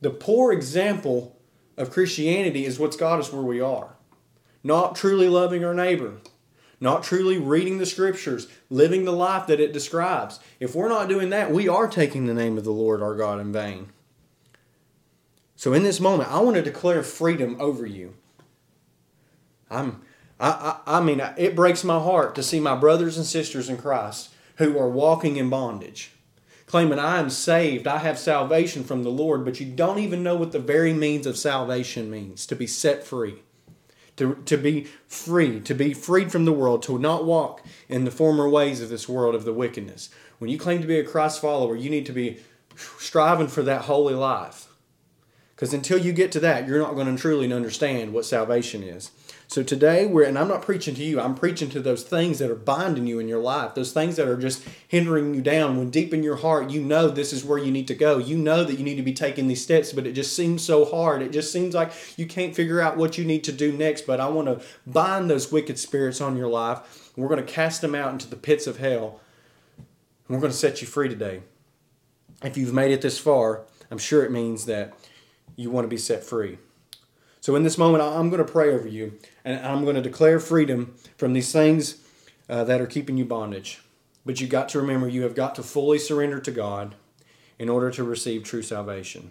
The 0.00 0.10
poor 0.10 0.52
example 0.52 1.38
of 1.76 1.90
Christianity 1.90 2.64
is 2.64 2.78
what's 2.78 2.96
got 2.96 3.20
us 3.20 3.32
where 3.32 3.42
we 3.42 3.60
are. 3.60 3.96
Not 4.62 4.96
truly 4.96 5.28
loving 5.28 5.64
our 5.64 5.74
neighbor, 5.74 6.16
not 6.80 7.02
truly 7.02 7.38
reading 7.38 7.78
the 7.78 7.86
scriptures, 7.86 8.48
living 8.70 9.04
the 9.04 9.12
life 9.12 9.46
that 9.46 9.60
it 9.60 9.72
describes. 9.72 10.40
If 10.58 10.74
we're 10.74 10.88
not 10.88 11.08
doing 11.08 11.30
that, 11.30 11.52
we 11.52 11.68
are 11.68 11.86
taking 11.86 12.26
the 12.26 12.34
name 12.34 12.56
of 12.56 12.64
the 12.64 12.72
Lord 12.72 13.02
our 13.02 13.14
God 13.14 13.40
in 13.40 13.52
vain. 13.52 13.88
So 15.56 15.72
in 15.72 15.82
this 15.82 16.00
moment, 16.00 16.30
I 16.30 16.40
want 16.40 16.56
to 16.56 16.62
declare 16.62 17.02
freedom 17.02 17.56
over 17.60 17.86
you. 17.86 18.14
I'm 19.70 20.02
I, 20.40 20.80
I, 20.86 20.98
I 20.98 21.00
mean, 21.00 21.22
it 21.36 21.56
breaks 21.56 21.84
my 21.84 21.98
heart 21.98 22.34
to 22.34 22.42
see 22.42 22.60
my 22.60 22.74
brothers 22.74 23.16
and 23.16 23.26
sisters 23.26 23.68
in 23.68 23.76
Christ 23.76 24.30
who 24.56 24.78
are 24.78 24.88
walking 24.88 25.36
in 25.36 25.50
bondage, 25.50 26.12
claiming, 26.66 26.98
I 26.98 27.18
am 27.18 27.30
saved, 27.30 27.86
I 27.86 27.98
have 27.98 28.18
salvation 28.18 28.84
from 28.84 29.02
the 29.02 29.10
Lord, 29.10 29.44
but 29.44 29.60
you 29.60 29.66
don't 29.66 29.98
even 29.98 30.22
know 30.22 30.36
what 30.36 30.52
the 30.52 30.58
very 30.58 30.92
means 30.92 31.26
of 31.26 31.36
salvation 31.36 32.10
means 32.10 32.46
to 32.46 32.56
be 32.56 32.66
set 32.66 33.04
free. 33.04 33.42
To, 34.18 34.36
to 34.44 34.56
be 34.56 34.86
free, 35.08 35.58
to 35.62 35.74
be 35.74 35.92
freed 35.92 36.30
from 36.30 36.44
the 36.44 36.52
world, 36.52 36.84
to 36.84 37.00
not 37.00 37.24
walk 37.24 37.62
in 37.88 38.04
the 38.04 38.12
former 38.12 38.48
ways 38.48 38.80
of 38.80 38.88
this 38.88 39.08
world 39.08 39.34
of 39.34 39.44
the 39.44 39.52
wickedness. 39.52 40.08
When 40.38 40.48
you 40.48 40.56
claim 40.56 40.80
to 40.82 40.86
be 40.86 41.00
a 41.00 41.04
Christ 41.04 41.40
follower, 41.40 41.74
you 41.74 41.90
need 41.90 42.06
to 42.06 42.12
be 42.12 42.38
striving 42.98 43.48
for 43.48 43.62
that 43.62 43.82
holy 43.82 44.14
life. 44.14 44.68
Because 45.56 45.74
until 45.74 45.98
you 45.98 46.12
get 46.12 46.30
to 46.30 46.40
that, 46.40 46.68
you're 46.68 46.78
not 46.78 46.94
going 46.94 47.12
to 47.12 47.20
truly 47.20 47.52
understand 47.52 48.12
what 48.12 48.24
salvation 48.24 48.84
is. 48.84 49.10
So 49.46 49.62
today 49.62 50.06
we're 50.06 50.24
and 50.24 50.38
I'm 50.38 50.48
not 50.48 50.62
preaching 50.62 50.94
to 50.94 51.04
you, 51.04 51.20
I'm 51.20 51.34
preaching 51.34 51.68
to 51.70 51.80
those 51.80 52.02
things 52.02 52.38
that 52.38 52.50
are 52.50 52.56
binding 52.56 53.06
you 53.06 53.18
in 53.18 53.28
your 53.28 53.40
life, 53.40 53.74
those 53.74 53.92
things 53.92 54.16
that 54.16 54.26
are 54.26 54.36
just 54.36 54.66
hindering 54.88 55.34
you 55.34 55.42
down 55.42 55.76
when 55.76 55.90
deep 55.90 56.14
in 56.14 56.22
your 56.22 56.36
heart 56.36 56.70
you 56.70 56.80
know 56.80 57.08
this 57.08 57.32
is 57.32 57.44
where 57.44 57.58
you 57.58 57.70
need 57.70 57.86
to 57.88 57.94
go. 57.94 58.18
You 58.18 58.38
know 58.38 58.64
that 58.64 58.78
you 58.78 58.84
need 58.84 58.96
to 58.96 59.02
be 59.02 59.12
taking 59.12 59.46
these 59.46 59.62
steps, 59.62 59.92
but 59.92 60.06
it 60.06 60.12
just 60.12 60.34
seems 60.34 60.62
so 60.62 60.84
hard. 60.84 61.22
It 61.22 61.30
just 61.30 61.52
seems 61.52 61.74
like 61.74 61.92
you 62.16 62.26
can't 62.26 62.54
figure 62.54 62.80
out 62.80 62.96
what 62.96 63.18
you 63.18 63.24
need 63.24 63.44
to 63.44 63.52
do 63.52 63.72
next, 63.72 64.06
but 64.06 64.20
I 64.20 64.28
want 64.28 64.48
to 64.48 64.64
bind 64.86 65.30
those 65.30 65.52
wicked 65.52 65.78
spirits 65.78 66.20
on 66.20 66.36
your 66.36 66.48
life. 66.48 67.12
We're 67.16 67.28
going 67.28 67.44
to 67.44 67.52
cast 67.52 67.80
them 67.80 67.94
out 67.94 68.12
into 68.12 68.28
the 68.28 68.36
pits 68.36 68.66
of 68.66 68.78
hell. 68.78 69.20
And 69.76 70.36
we're 70.36 70.40
going 70.40 70.52
to 70.52 70.58
set 70.58 70.80
you 70.80 70.86
free 70.86 71.08
today. 71.08 71.42
If 72.42 72.56
you've 72.56 72.74
made 72.74 72.92
it 72.92 73.02
this 73.02 73.18
far, 73.18 73.62
I'm 73.90 73.98
sure 73.98 74.24
it 74.24 74.32
means 74.32 74.66
that 74.66 74.94
you 75.56 75.70
want 75.70 75.84
to 75.84 75.88
be 75.88 75.98
set 75.98 76.24
free. 76.24 76.58
So 77.44 77.56
in 77.56 77.62
this 77.62 77.76
moment, 77.76 78.02
I'm 78.02 78.30
going 78.30 78.42
to 78.42 78.50
pray 78.50 78.72
over 78.72 78.88
you, 78.88 79.18
and 79.44 79.60
I'm 79.66 79.84
going 79.84 79.96
to 79.96 80.00
declare 80.00 80.40
freedom 80.40 80.94
from 81.18 81.34
these 81.34 81.52
things 81.52 81.98
uh, 82.48 82.64
that 82.64 82.80
are 82.80 82.86
keeping 82.86 83.18
you 83.18 83.26
bondage. 83.26 83.82
But 84.24 84.40
you 84.40 84.46
got 84.46 84.70
to 84.70 84.80
remember, 84.80 85.08
you 85.08 85.24
have 85.24 85.34
got 85.34 85.54
to 85.56 85.62
fully 85.62 85.98
surrender 85.98 86.40
to 86.40 86.50
God 86.50 86.94
in 87.58 87.68
order 87.68 87.90
to 87.90 88.02
receive 88.02 88.44
true 88.44 88.62
salvation. 88.62 89.30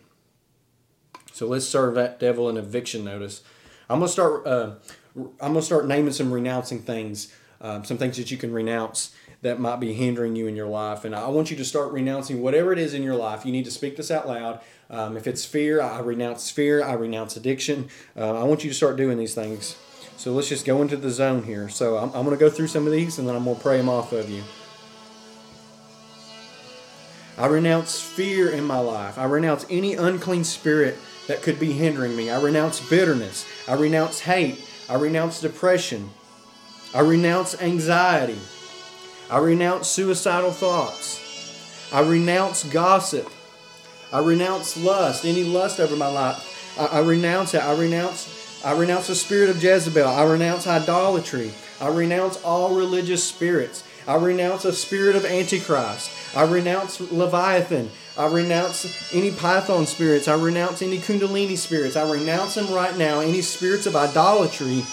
So 1.32 1.48
let's 1.48 1.67
serve 1.67 1.96
that 1.96 2.20
devil 2.20 2.48
an 2.50 2.55
eviction 2.55 3.03
notice. 3.03 3.41
I'm 3.89 3.98
gonna 3.98 4.10
start. 4.10 4.46
Uh, 4.46 4.75
I'm 5.15 5.34
gonna 5.39 5.63
start 5.63 5.88
naming 5.88 6.13
some 6.13 6.32
renouncing 6.32 6.84
things, 6.84 7.34
uh, 7.62 7.82
some 7.82 7.98
things 7.98 8.17
that 8.17 8.29
you 8.29 8.38
can 8.38 8.53
renounce 8.53 9.15
that 9.44 9.60
might 9.60 9.80
be 9.80 9.94
hindering 9.94 10.36
you 10.36 10.48
in 10.48 10.56
your 10.56 10.68
life. 10.68 11.04
And 11.06 11.14
I 11.14 11.28
want 11.28 11.52
you 11.52 11.58
to 11.58 11.66
start 11.66 11.92
renouncing 11.92 12.42
whatever 12.42 12.72
it 12.72 12.80
is 12.80 12.94
in 12.94 13.04
your 13.04 13.16
life. 13.16 13.46
You 13.46 13.52
need 13.52 13.66
to 13.66 13.72
speak 13.72 13.98
this 13.98 14.10
out 14.10 14.28
loud. 14.28 14.62
Um, 14.90 15.18
if 15.18 15.28
it's 15.28 15.46
fear, 15.46 15.82
I 15.82 16.00
renounce 16.00 16.50
fear. 16.50 16.82
I 16.82 16.94
renounce 16.94 17.36
addiction. 17.36 17.90
Uh, 18.18 18.40
I 18.40 18.44
want 18.46 18.64
you 18.64 18.70
to 18.70 18.76
start 18.76 18.96
doing 18.96 19.18
these 19.18 19.36
things. 19.36 19.76
So 20.16 20.32
let's 20.32 20.48
just 20.48 20.66
go 20.66 20.82
into 20.82 20.96
the 20.96 21.10
zone 21.10 21.44
here. 21.44 21.68
So 21.68 21.98
I'm, 21.98 22.10
I'm 22.16 22.24
going 22.24 22.30
to 22.30 22.38
go 22.38 22.50
through 22.50 22.68
some 22.68 22.86
of 22.86 22.94
these 22.94 23.20
and 23.20 23.28
then 23.28 23.36
I'm 23.36 23.44
going 23.44 23.58
to 23.58 23.62
pray 23.62 23.78
them 23.78 23.90
off 23.90 24.14
of 24.14 24.30
you. 24.30 24.44
I 27.38 27.48
renounce 27.48 28.00
fear 28.00 28.50
in 28.50 28.64
my 28.64 28.80
life. 28.80 29.18
I 29.18 29.26
renounce 29.26 29.66
any 29.70 29.96
unclean 29.96 30.46
spirit 30.46 30.98
that 31.28 31.42
could 31.42 31.60
be 31.60 31.74
hindering 31.74 32.16
me. 32.16 32.30
I 32.30 32.40
renounce 32.40 32.80
bitterness. 32.90 33.46
I 33.68 33.74
renounce 33.74 34.22
hate. 34.22 34.64
I 34.90 34.96
renounce 34.96 35.42
depression. 35.42 36.12
I 36.94 37.02
renounce 37.02 37.60
anxiety. 37.62 38.40
I 39.30 39.38
renounce 39.39 39.88
suicidal 39.88 40.51
thoughts. 40.51 41.20
I 41.94 42.01
renounce 42.01 42.63
gossip. 42.65 43.30
I 44.12 44.20
renounce 44.20 44.77
lust, 44.77 45.25
any 45.25 45.44
lust 45.44 45.80
over 45.80 45.96
my 45.96 46.08
life. 46.08 46.77
I, 46.80 46.86
I 46.86 47.00
renounce 47.01 47.53
it. 47.53 47.63
I 47.63 47.77
renounce 47.77 48.62
I 48.63 48.72
renounce 48.77 49.08
the 49.08 49.15
spirit 49.15 49.50
of 49.50 49.62
Jezebel. 49.62 50.08
I 50.08 50.24
renounce 50.24 50.68
idolatry. 50.68 51.51
I 51.82 51.89
renounce 51.89 52.42
all 52.44 52.74
religious 52.74 53.22
spirits. 53.22 53.84
I 54.08 54.15
renounce 54.15 54.63
a 54.63 54.72
spirit 54.72 55.18
of 55.18 55.25
Antichrist. 55.25 56.10
I 56.36 56.44
renounce 56.44 57.01
Leviathan. 57.01 57.92
I 58.18 58.27
renounce 58.27 59.13
any 59.13 59.32
Python 59.32 59.86
spirits. 59.86 60.30
I 60.30 60.42
renounce 60.42 60.82
any 60.82 60.98
Kundalini 60.98 61.58
spirits. 61.58 61.98
I 61.98 62.10
renounce 62.10 62.56
them 62.56 62.74
right 62.74 62.98
now. 62.98 63.20
Any 63.20 63.42
spirits 63.42 63.86
of 63.86 63.98
idolatry, 63.98 64.84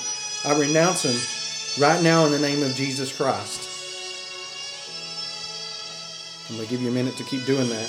I 0.44 0.58
renounce 0.58 1.02
them 1.04 1.84
right 1.84 2.02
now 2.02 2.26
in 2.26 2.32
the 2.32 2.40
name 2.40 2.64
of 2.64 2.74
Jesus 2.74 3.16
Christ. 3.16 3.69
I'm 6.50 6.56
going 6.56 6.66
to 6.66 6.74
give 6.74 6.82
you 6.82 6.88
a 6.88 6.92
minute 6.92 7.16
to 7.16 7.22
keep 7.22 7.46
doing 7.46 7.68
that. 7.68 7.86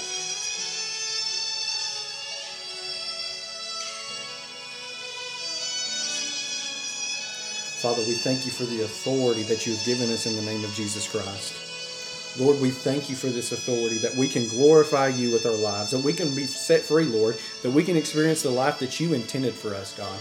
Father, 7.82 8.03
we 8.08 8.13
thank 8.13 8.46
you 8.46 8.51
for 8.51 8.65
the 8.65 8.84
authority 8.84 9.41
that 9.44 9.65
you 9.65 9.74
have 9.74 9.84
given 9.84 10.12
us 10.12 10.27
in 10.27 10.36
the 10.36 10.44
name 10.44 10.63
of 10.63 10.72
Jesus 10.75 11.10
Christ. 11.10 12.38
Lord, 12.39 12.62
we 12.62 12.70
thank 12.70 13.10
you 13.10 13.15
for 13.15 13.30
this 13.30 13.51
authority 13.51 13.98
that 13.98 14.15
we 14.15 14.27
can 14.27 14.48
glorify 14.48 15.08
you 15.08 15.34
with 15.34 15.48
our 15.48 15.58
lives, 15.58 15.89
that 15.89 16.03
we 16.03 16.13
can 16.13 16.36
be 16.36 16.46
set 16.46 16.82
free, 16.82 17.06
Lord, 17.06 17.38
that 17.63 17.72
we 17.72 17.84
can 17.84 17.98
experience 17.98 18.44
the 18.44 18.51
life 18.51 18.77
that 18.77 19.00
you 19.00 19.13
intended 19.13 19.56
for 19.56 19.74
us, 19.74 19.98
God. 19.98 20.20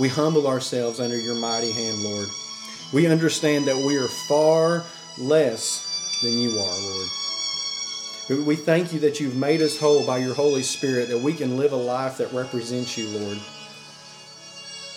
We 0.00 0.08
humble 0.08 0.46
ourselves 0.46 1.00
under 1.00 1.18
your 1.18 1.34
mighty 1.34 1.72
hand, 1.72 2.04
Lord. 2.04 2.28
We 2.92 3.08
understand 3.08 3.64
that 3.64 3.76
we 3.76 3.96
are 3.96 4.06
far 4.06 4.84
less 5.18 5.87
than 6.22 6.38
you 6.38 6.58
are, 6.58 6.78
Lord. 6.78 7.08
We 8.46 8.56
thank 8.56 8.92
you 8.92 9.00
that 9.00 9.20
you've 9.20 9.36
made 9.36 9.62
us 9.62 9.78
whole 9.78 10.04
by 10.06 10.18
your 10.18 10.34
Holy 10.34 10.62
Spirit, 10.62 11.08
that 11.08 11.18
we 11.18 11.32
can 11.32 11.56
live 11.56 11.72
a 11.72 11.76
life 11.76 12.18
that 12.18 12.32
represents 12.32 12.98
you, 12.98 13.08
Lord. 13.08 13.38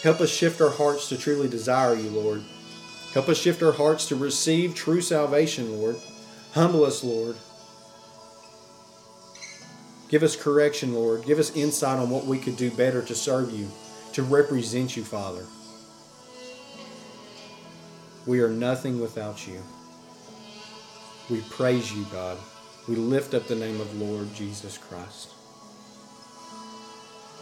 Help 0.03 0.19
us 0.19 0.29
shift 0.29 0.59
our 0.59 0.69
hearts 0.71 1.07
to 1.09 1.17
truly 1.17 1.47
desire 1.47 1.95
you, 1.95 2.09
Lord. 2.09 2.43
Help 3.13 3.29
us 3.29 3.37
shift 3.37 3.61
our 3.61 3.71
hearts 3.71 4.07
to 4.07 4.15
receive 4.15 4.75
true 4.75 5.01
salvation, 5.01 5.79
Lord. 5.79 5.95
Humble 6.53 6.83
us, 6.83 7.03
Lord. 7.03 7.37
Give 10.09 10.23
us 10.23 10.35
correction, 10.35 10.93
Lord. 10.93 11.23
Give 11.23 11.39
us 11.39 11.55
insight 11.55 11.99
on 11.99 12.09
what 12.09 12.25
we 12.25 12.37
could 12.37 12.57
do 12.57 12.69
better 12.69 13.01
to 13.01 13.15
serve 13.15 13.51
you, 13.51 13.69
to 14.13 14.23
represent 14.23 14.97
you, 14.97 15.05
Father. 15.05 15.45
We 18.25 18.41
are 18.41 18.49
nothing 18.49 18.99
without 18.99 19.47
you. 19.47 19.63
We 21.31 21.39
praise 21.49 21.93
you, 21.93 22.05
God. 22.11 22.37
We 22.89 22.97
lift 22.97 23.33
up 23.33 23.47
the 23.47 23.55
name 23.55 23.79
of 23.79 23.95
Lord 23.97 24.33
Jesus 24.35 24.77
Christ. 24.77 25.29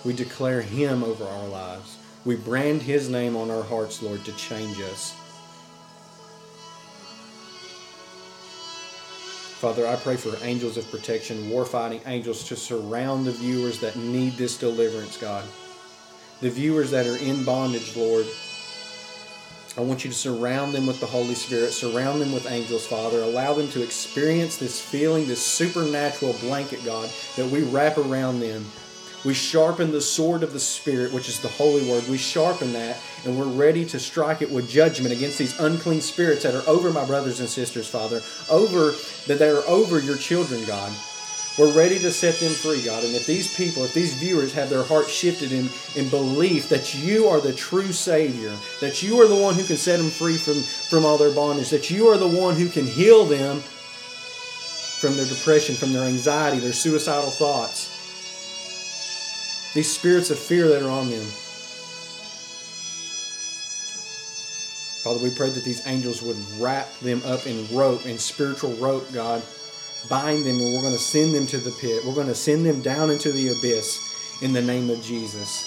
We 0.06 0.14
declare 0.14 0.62
Him 0.62 1.04
over 1.04 1.24
our 1.24 1.48
lives. 1.48 1.98
We 2.24 2.36
brand 2.36 2.84
His 2.84 3.10
name 3.10 3.36
on 3.36 3.50
our 3.50 3.64
hearts, 3.64 4.04
Lord, 4.04 4.24
to 4.26 4.32
change 4.34 4.80
us. 4.80 5.16
Father, 9.58 9.88
I 9.88 9.96
pray 9.96 10.18
for 10.18 10.38
angels 10.46 10.78
of 10.78 10.90
protection, 10.92 11.50
war 11.50 11.66
fighting 11.66 12.02
angels 12.06 12.44
to 12.44 12.56
surround 12.56 13.26
the 13.26 13.32
viewers 13.32 13.80
that 13.80 13.96
need 13.96 14.34
this 14.34 14.56
deliverance, 14.56 15.18
God. 15.18 15.44
The 16.42 16.52
viewers 16.52 16.92
that 16.92 17.08
are 17.08 17.18
in 17.18 17.44
bondage, 17.44 17.98
Lord. 17.98 18.28
I 19.78 19.82
want 19.82 20.04
you 20.04 20.10
to 20.10 20.16
surround 20.16 20.74
them 20.74 20.88
with 20.88 21.00
the 21.00 21.06
Holy 21.06 21.36
Spirit, 21.36 21.72
surround 21.74 22.22
them 22.22 22.32
with 22.32 22.52
angels, 22.52 22.88
Father. 22.88 23.22
Allow 23.22 23.54
them 23.54 23.70
to 23.70 23.84
experience 23.84 24.58
this 24.58 24.82
feeling, 24.82 25.28
this 25.28 25.46
supernatural 25.46 26.34
blanket, 26.42 26.84
God, 26.84 27.10
that 27.36 27.46
we 27.48 27.62
wrap 27.64 27.98
around 27.98 28.40
them. 28.40 28.66
We 29.26 29.34
sharpen 29.34 29.92
the 29.92 30.02
sword 30.02 30.44
of 30.44 30.54
the 30.54 30.60
Spirit, 30.60 31.14
which 31.14 31.30
is 31.30 31.40
the 31.40 31.50
Holy 31.50 31.90
Word. 31.90 32.08
We 32.08 32.18
sharpen 32.18 32.74
that, 32.74 32.98
and 33.26 33.38
we're 33.38 33.48
ready 33.48 33.86
to 33.86 34.00
strike 34.00 34.42
it 34.42 34.50
with 34.50 34.70
judgment 34.70 35.14
against 35.14 35.38
these 35.38 35.60
unclean 35.60 36.02
spirits 36.02 36.44
that 36.44 36.56
are 36.56 36.68
over 36.68 36.90
my 36.90 37.06
brothers 37.06 37.40
and 37.40 37.50
sisters, 37.50 37.88
Father, 37.88 38.22
over 38.50 38.92
that 39.28 39.38
they 39.38 39.50
are 39.50 39.64
over 39.68 40.00
your 40.00 40.18
children, 40.18 40.66
God. 40.66 40.92
We're 41.60 41.74
ready 41.74 42.00
to 42.00 42.10
set 42.10 42.36
them 42.36 42.54
free, 42.54 42.82
God. 42.86 43.04
And 43.04 43.14
if 43.14 43.26
these 43.26 43.54
people, 43.54 43.84
if 43.84 43.94
these 43.94 44.14
viewers 44.14 44.54
have 44.54 44.70
their 44.70 44.84
hearts 44.84 45.12
shifted 45.12 45.52
in, 45.52 45.68
in 45.98 46.08
belief 46.08 46.70
that 46.70 46.96
you 46.96 47.28
are 47.28 47.42
the 47.42 47.52
true 47.52 47.92
Savior, 47.92 48.56
that 48.80 49.04
you 49.04 49.20
are 49.20 49.28
the 49.28 49.36
one 49.36 49.56
who 49.56 49.66
can 49.66 49.76
set 49.76 50.00
them 50.00 50.10
free 50.10 50.38
from, 50.38 50.54
from 50.54 51.04
all 51.04 51.18
their 51.18 51.36
bondage, 51.36 51.70
that 51.72 51.92
you 51.92 52.08
are 52.08 52.18
the 52.18 52.26
one 52.26 52.56
who 52.56 52.70
can 52.70 52.86
heal 52.86 53.26
them 53.26 53.60
from 53.60 55.18
their 55.18 55.26
depression, 55.26 55.76
from 55.76 55.92
their 55.92 56.08
anxiety, 56.08 56.60
their 56.60 56.72
suicidal 56.72 57.30
thoughts, 57.30 57.90
these 59.74 59.94
spirits 59.94 60.30
of 60.30 60.40
fear 60.40 60.70
that 60.70 60.82
are 60.82 60.90
on 60.90 61.10
them. 61.10 61.26
Father, 65.04 65.22
we 65.22 65.36
pray 65.36 65.50
that 65.50 65.66
these 65.66 65.86
angels 65.86 66.22
would 66.22 66.38
wrap 66.58 66.88
them 67.00 67.22
up 67.26 67.46
in 67.46 67.68
rope, 67.76 68.06
in 68.06 68.18
spiritual 68.18 68.72
rope, 68.76 69.12
God 69.12 69.44
bind 70.08 70.46
them 70.46 70.60
and 70.60 70.74
we're 70.74 70.82
going 70.82 70.94
to 70.94 71.00
send 71.00 71.34
them 71.34 71.48
to 71.48 71.58
the 71.58 71.72
pit. 71.72 72.04
We're 72.06 72.16
going 72.16 72.28
to 72.28 72.36
send 72.36 72.66
them 72.66 72.82
down 72.82 73.10
into 73.10 73.32
the 73.32 73.50
abyss 73.50 74.42
in 74.42 74.54
the 74.54 74.62
name 74.62 74.90
of 74.90 75.02
Jesus. 75.02 75.66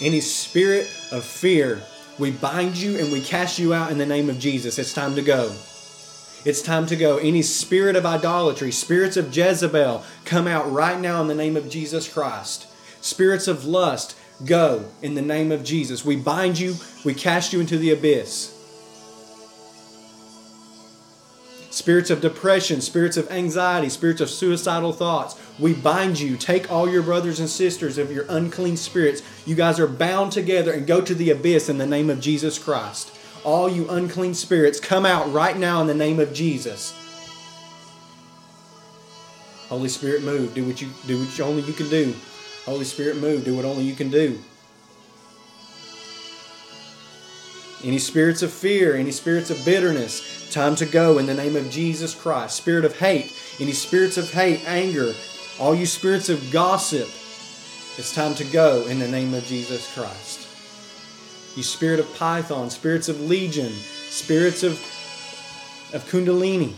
Any 0.00 0.20
spirit 0.20 0.86
of 1.10 1.24
fear, 1.24 1.82
we 2.18 2.30
bind 2.30 2.76
you 2.76 2.98
and 2.98 3.10
we 3.10 3.20
cast 3.20 3.58
you 3.58 3.74
out 3.74 3.90
in 3.90 3.98
the 3.98 4.06
name 4.06 4.30
of 4.30 4.38
Jesus. 4.38 4.78
It's 4.78 4.92
time 4.92 5.16
to 5.16 5.22
go. 5.22 5.52
It's 6.44 6.62
time 6.62 6.86
to 6.86 6.96
go. 6.96 7.18
Any 7.18 7.42
spirit 7.42 7.96
of 7.96 8.06
idolatry, 8.06 8.70
spirits 8.70 9.16
of 9.16 9.36
Jezebel, 9.36 10.04
come 10.24 10.46
out 10.46 10.70
right 10.70 11.00
now 11.00 11.20
in 11.20 11.26
the 11.26 11.34
name 11.34 11.56
of 11.56 11.68
Jesus 11.68 12.12
Christ. 12.12 12.66
Spirits 13.00 13.48
of 13.48 13.64
lust, 13.64 14.16
Go 14.44 14.84
in 15.02 15.14
the 15.14 15.22
name 15.22 15.50
of 15.50 15.64
Jesus. 15.64 16.04
We 16.04 16.16
bind 16.16 16.58
you, 16.58 16.76
we 17.04 17.14
cast 17.14 17.52
you 17.52 17.60
into 17.60 17.76
the 17.76 17.90
abyss. 17.90 18.54
Spirits 21.70 22.10
of 22.10 22.20
depression, 22.20 22.80
spirits 22.80 23.16
of 23.16 23.30
anxiety, 23.30 23.88
spirits 23.88 24.20
of 24.20 24.30
suicidal 24.30 24.92
thoughts, 24.92 25.40
we 25.58 25.74
bind 25.74 26.18
you. 26.18 26.36
Take 26.36 26.70
all 26.70 26.88
your 26.88 27.02
brothers 27.02 27.40
and 27.40 27.48
sisters 27.48 27.98
of 27.98 28.12
your 28.12 28.24
unclean 28.28 28.76
spirits. 28.76 29.22
You 29.46 29.54
guys 29.54 29.78
are 29.78 29.86
bound 29.86 30.32
together 30.32 30.72
and 30.72 30.86
go 30.86 31.00
to 31.00 31.14
the 31.14 31.30
abyss 31.30 31.68
in 31.68 31.78
the 31.78 31.86
name 31.86 32.10
of 32.10 32.20
Jesus 32.20 32.58
Christ. 32.58 33.12
All 33.44 33.68
you 33.68 33.88
unclean 33.88 34.34
spirits, 34.34 34.80
come 34.80 35.06
out 35.06 35.32
right 35.32 35.56
now 35.56 35.80
in 35.80 35.86
the 35.86 35.94
name 35.94 36.20
of 36.20 36.32
Jesus. 36.32 36.94
Holy 39.68 39.88
Spirit, 39.88 40.22
move. 40.22 40.54
Do 40.54 40.64
what 40.64 40.80
you 40.80 40.88
do 41.06 41.18
what 41.18 41.40
only 41.40 41.62
you 41.62 41.74
can 41.74 41.88
do. 41.90 42.14
Holy 42.68 42.84
Spirit, 42.84 43.16
move. 43.16 43.44
Do 43.44 43.56
what 43.56 43.64
only 43.64 43.84
you 43.84 43.94
can 43.94 44.10
do. 44.10 44.38
Any 47.82 47.98
spirits 47.98 48.42
of 48.42 48.52
fear, 48.52 48.96
any 48.96 49.12
spirits 49.12 49.50
of 49.50 49.64
bitterness, 49.64 50.50
time 50.52 50.74
to 50.76 50.86
go 50.86 51.18
in 51.18 51.26
the 51.26 51.34
name 51.34 51.54
of 51.54 51.70
Jesus 51.70 52.14
Christ. 52.14 52.56
Spirit 52.56 52.84
of 52.84 52.98
hate, 52.98 53.32
any 53.60 53.72
spirits 53.72 54.16
of 54.16 54.30
hate, 54.32 54.66
anger, 54.66 55.12
all 55.60 55.74
you 55.74 55.86
spirits 55.86 56.28
of 56.28 56.50
gossip, 56.50 57.08
it's 57.98 58.14
time 58.14 58.34
to 58.36 58.44
go 58.44 58.86
in 58.86 58.98
the 58.98 59.08
name 59.08 59.32
of 59.34 59.44
Jesus 59.44 59.92
Christ. 59.94 60.46
You 61.56 61.62
spirit 61.62 62.00
of 62.00 62.14
python, 62.14 62.70
spirits 62.70 63.08
of 63.08 63.20
legion, 63.20 63.72
spirits 63.72 64.62
of, 64.62 64.72
of 65.94 66.04
kundalini, 66.10 66.74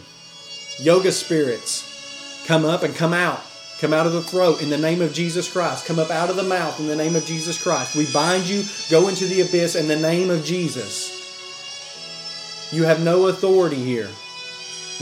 yoga 0.78 1.12
spirits, 1.12 2.44
come 2.46 2.64
up 2.64 2.82
and 2.82 2.94
come 2.94 3.12
out. 3.12 3.40
Come 3.80 3.94
out 3.94 4.06
of 4.06 4.12
the 4.12 4.22
throat 4.22 4.60
in 4.60 4.68
the 4.68 4.76
name 4.76 5.00
of 5.00 5.14
Jesus 5.14 5.50
Christ. 5.50 5.86
Come 5.86 5.98
up 5.98 6.10
out 6.10 6.28
of 6.28 6.36
the 6.36 6.42
mouth 6.42 6.78
in 6.80 6.86
the 6.86 6.94
name 6.94 7.16
of 7.16 7.24
Jesus 7.24 7.60
Christ. 7.60 7.96
We 7.96 8.12
bind 8.12 8.46
you, 8.46 8.62
go 8.90 9.08
into 9.08 9.24
the 9.24 9.40
abyss 9.40 9.74
in 9.74 9.88
the 9.88 9.96
name 9.98 10.28
of 10.28 10.44
Jesus. 10.44 11.16
You 12.72 12.84
have 12.84 13.02
no 13.02 13.28
authority 13.28 13.82
here. 13.82 14.10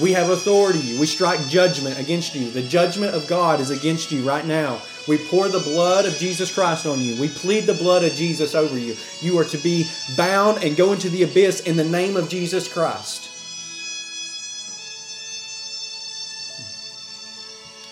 We 0.00 0.12
have 0.12 0.30
authority. 0.30 0.96
We 0.96 1.06
strike 1.06 1.40
judgment 1.48 1.98
against 1.98 2.36
you. 2.36 2.52
The 2.52 2.62
judgment 2.62 3.16
of 3.16 3.26
God 3.26 3.58
is 3.58 3.70
against 3.70 4.12
you 4.12 4.22
right 4.22 4.46
now. 4.46 4.80
We 5.08 5.18
pour 5.26 5.48
the 5.48 5.58
blood 5.58 6.06
of 6.06 6.14
Jesus 6.14 6.54
Christ 6.54 6.86
on 6.86 7.00
you. 7.00 7.20
We 7.20 7.30
plead 7.30 7.64
the 7.64 7.74
blood 7.74 8.04
of 8.04 8.12
Jesus 8.12 8.54
over 8.54 8.78
you. 8.78 8.94
You 9.20 9.38
are 9.40 9.44
to 9.46 9.58
be 9.58 9.90
bound 10.16 10.62
and 10.62 10.76
go 10.76 10.92
into 10.92 11.08
the 11.08 11.24
abyss 11.24 11.62
in 11.62 11.76
the 11.76 11.84
name 11.84 12.16
of 12.16 12.28
Jesus 12.28 12.72
Christ. 12.72 13.27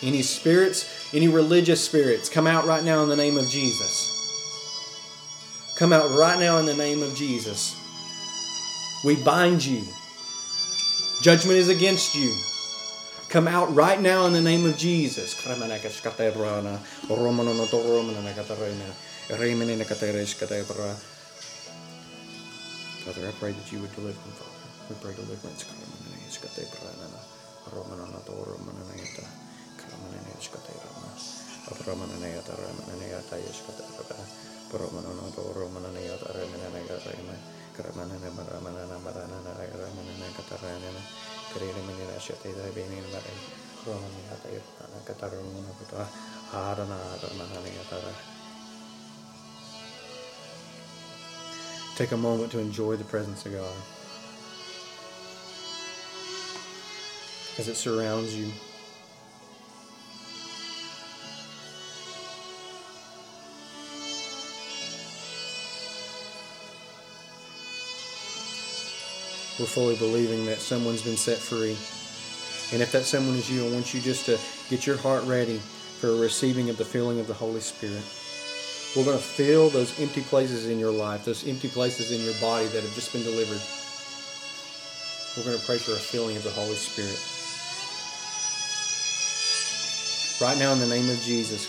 Any 0.02 0.22
spirits, 0.22 1.14
any 1.14 1.28
religious 1.28 1.82
spirits, 1.84 2.28
come 2.28 2.46
out 2.46 2.66
right 2.66 2.84
now 2.84 3.02
in 3.02 3.08
the 3.08 3.16
name 3.16 3.38
of 3.38 3.48
Jesus. 3.48 4.12
Come 5.76 5.92
out 5.92 6.10
right 6.10 6.38
now 6.38 6.58
in 6.58 6.66
the 6.66 6.74
name 6.74 7.02
of 7.02 7.14
Jesus. 7.14 7.74
We 9.04 9.16
bind 9.16 9.64
you. 9.64 9.82
Judgment 11.22 11.58
is 11.58 11.68
against 11.68 12.14
you. 12.14 12.34
Come 13.28 13.48
out 13.48 13.74
right 13.74 14.00
now 14.00 14.26
in 14.26 14.32
the 14.32 14.40
name 14.40 14.64
of 14.66 14.76
Jesus. 14.76 15.34
Father, 23.04 23.28
I 23.28 23.32
pray 23.32 23.52
that 23.52 23.72
you 23.72 23.80
would 23.80 23.94
deliver 23.94 24.18
them, 24.18 24.32
Father. 24.32 24.50
We 24.88 24.96
pray 25.00 25.14
deliverance. 25.14 25.64
Take 51.96 52.12
a 52.12 52.16
moment 52.16 52.52
to 52.52 52.58
enjoy 52.58 52.96
the 52.96 53.04
presence 53.04 53.46
of 53.46 53.52
God 53.52 53.76
as 57.58 57.68
it 57.68 57.76
surrounds 57.76 58.34
you. 58.36 58.52
We're 69.58 69.66
fully 69.66 69.96
believing 69.96 70.46
that 70.46 70.58
someone's 70.58 71.02
been 71.02 71.16
set 71.16 71.38
free. 71.38 71.76
And 72.72 72.82
if 72.82 72.92
that 72.92 73.04
someone 73.04 73.36
is 73.36 73.50
you, 73.50 73.66
I 73.66 73.72
want 73.72 73.94
you 73.94 74.00
just 74.00 74.26
to 74.26 74.38
get 74.68 74.86
your 74.86 74.96
heart 74.96 75.24
ready 75.24 75.58
for 75.58 76.08
a 76.08 76.16
receiving 76.16 76.68
of 76.68 76.76
the 76.76 76.84
filling 76.84 77.20
of 77.20 77.26
the 77.26 77.34
Holy 77.34 77.60
Spirit. 77.60 78.02
We're 78.96 79.04
going 79.04 79.18
to 79.18 79.22
fill 79.22 79.68
those 79.70 79.98
empty 80.00 80.22
places 80.22 80.68
in 80.68 80.78
your 80.78 80.90
life, 80.90 81.24
those 81.24 81.46
empty 81.46 81.68
places 81.68 82.12
in 82.12 82.20
your 82.24 82.34
body 82.40 82.66
that 82.66 82.82
have 82.82 82.94
just 82.94 83.12
been 83.12 83.22
delivered. 83.22 83.60
we're 85.36 85.44
going 85.44 85.58
to 85.58 85.66
pray 85.66 85.78
for 85.78 85.92
a 85.92 86.00
filling 86.00 86.36
of 86.36 86.44
the 86.44 86.50
Holy 86.50 86.76
Spirit. 86.76 87.20
Right 90.40 90.58
now, 90.58 90.72
in 90.72 90.80
the 90.80 90.86
name 90.86 91.08
of 91.08 91.20
Jesus, 91.22 91.64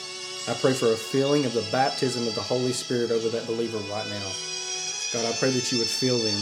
I 0.47 0.53
pray 0.53 0.73
for 0.73 0.91
a 0.91 0.95
filling 0.95 1.45
of 1.45 1.53
the 1.53 1.67
baptism 1.71 2.27
of 2.27 2.35
the 2.35 2.41
Holy 2.41 2.71
Spirit 2.71 3.11
over 3.11 3.27
that 3.29 3.47
believer 3.47 3.77
right 3.91 4.07
now. 4.07 4.27
God, 5.11 5.25
I 5.27 5.35
pray 5.39 5.51
that 5.51 5.71
you 5.71 5.79
would 5.79 5.87
fill 5.87 6.19
them, 6.19 6.39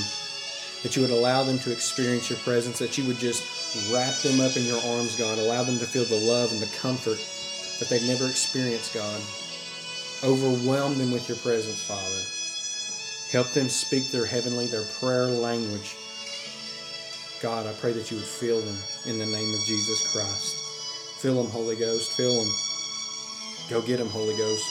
that 0.84 0.96
you 0.96 1.02
would 1.02 1.12
allow 1.12 1.44
them 1.44 1.60
to 1.60 1.72
experience 1.72 2.30
your 2.30 2.40
presence, 2.40 2.80
that 2.80 2.98
you 2.98 3.06
would 3.06 3.18
just 3.18 3.92
wrap 3.92 4.14
them 4.22 4.40
up 4.40 4.56
in 4.56 4.64
your 4.64 4.82
arms, 4.96 5.18
God. 5.18 5.38
Allow 5.38 5.64
them 5.64 5.80
to 5.80 5.86
feel 5.86 6.06
the 6.06 6.26
love 6.26 6.52
and 6.52 6.62
the 6.62 6.78
comfort 6.78 7.20
that 7.80 7.90
they've 7.90 8.08
never 8.08 8.26
experienced, 8.26 8.94
God. 8.94 9.22
Overwhelm 10.24 10.98
them 10.98 11.12
with 11.12 11.28
your 11.28 11.38
presence, 11.38 11.82
Father. 11.84 12.22
Help 13.32 13.54
them 13.54 13.68
speak 13.68 14.12
their 14.12 14.26
heavenly, 14.26 14.68
their 14.68 14.86
prayer 15.00 15.26
language. 15.26 15.96
God, 17.42 17.68
I 17.68 17.74
pray 17.74 17.92
that 17.92 18.12
you 18.12 18.18
would 18.18 18.26
fill 18.26 18.62
them 18.62 18.78
in 19.06 19.20
the 19.20 19.26
name 19.26 19.54
of 19.54 19.66
Jesus 19.66 20.12
Christ. 20.12 20.56
Fill 21.20 21.42
them, 21.42 21.52
Holy 21.52 21.76
Ghost. 21.76 22.12
Fill 22.14 22.44
them. 22.44 22.54
Go 23.70 23.82
get 23.82 23.98
them, 23.98 24.10
Holy 24.10 24.38
Ghost. 24.38 24.66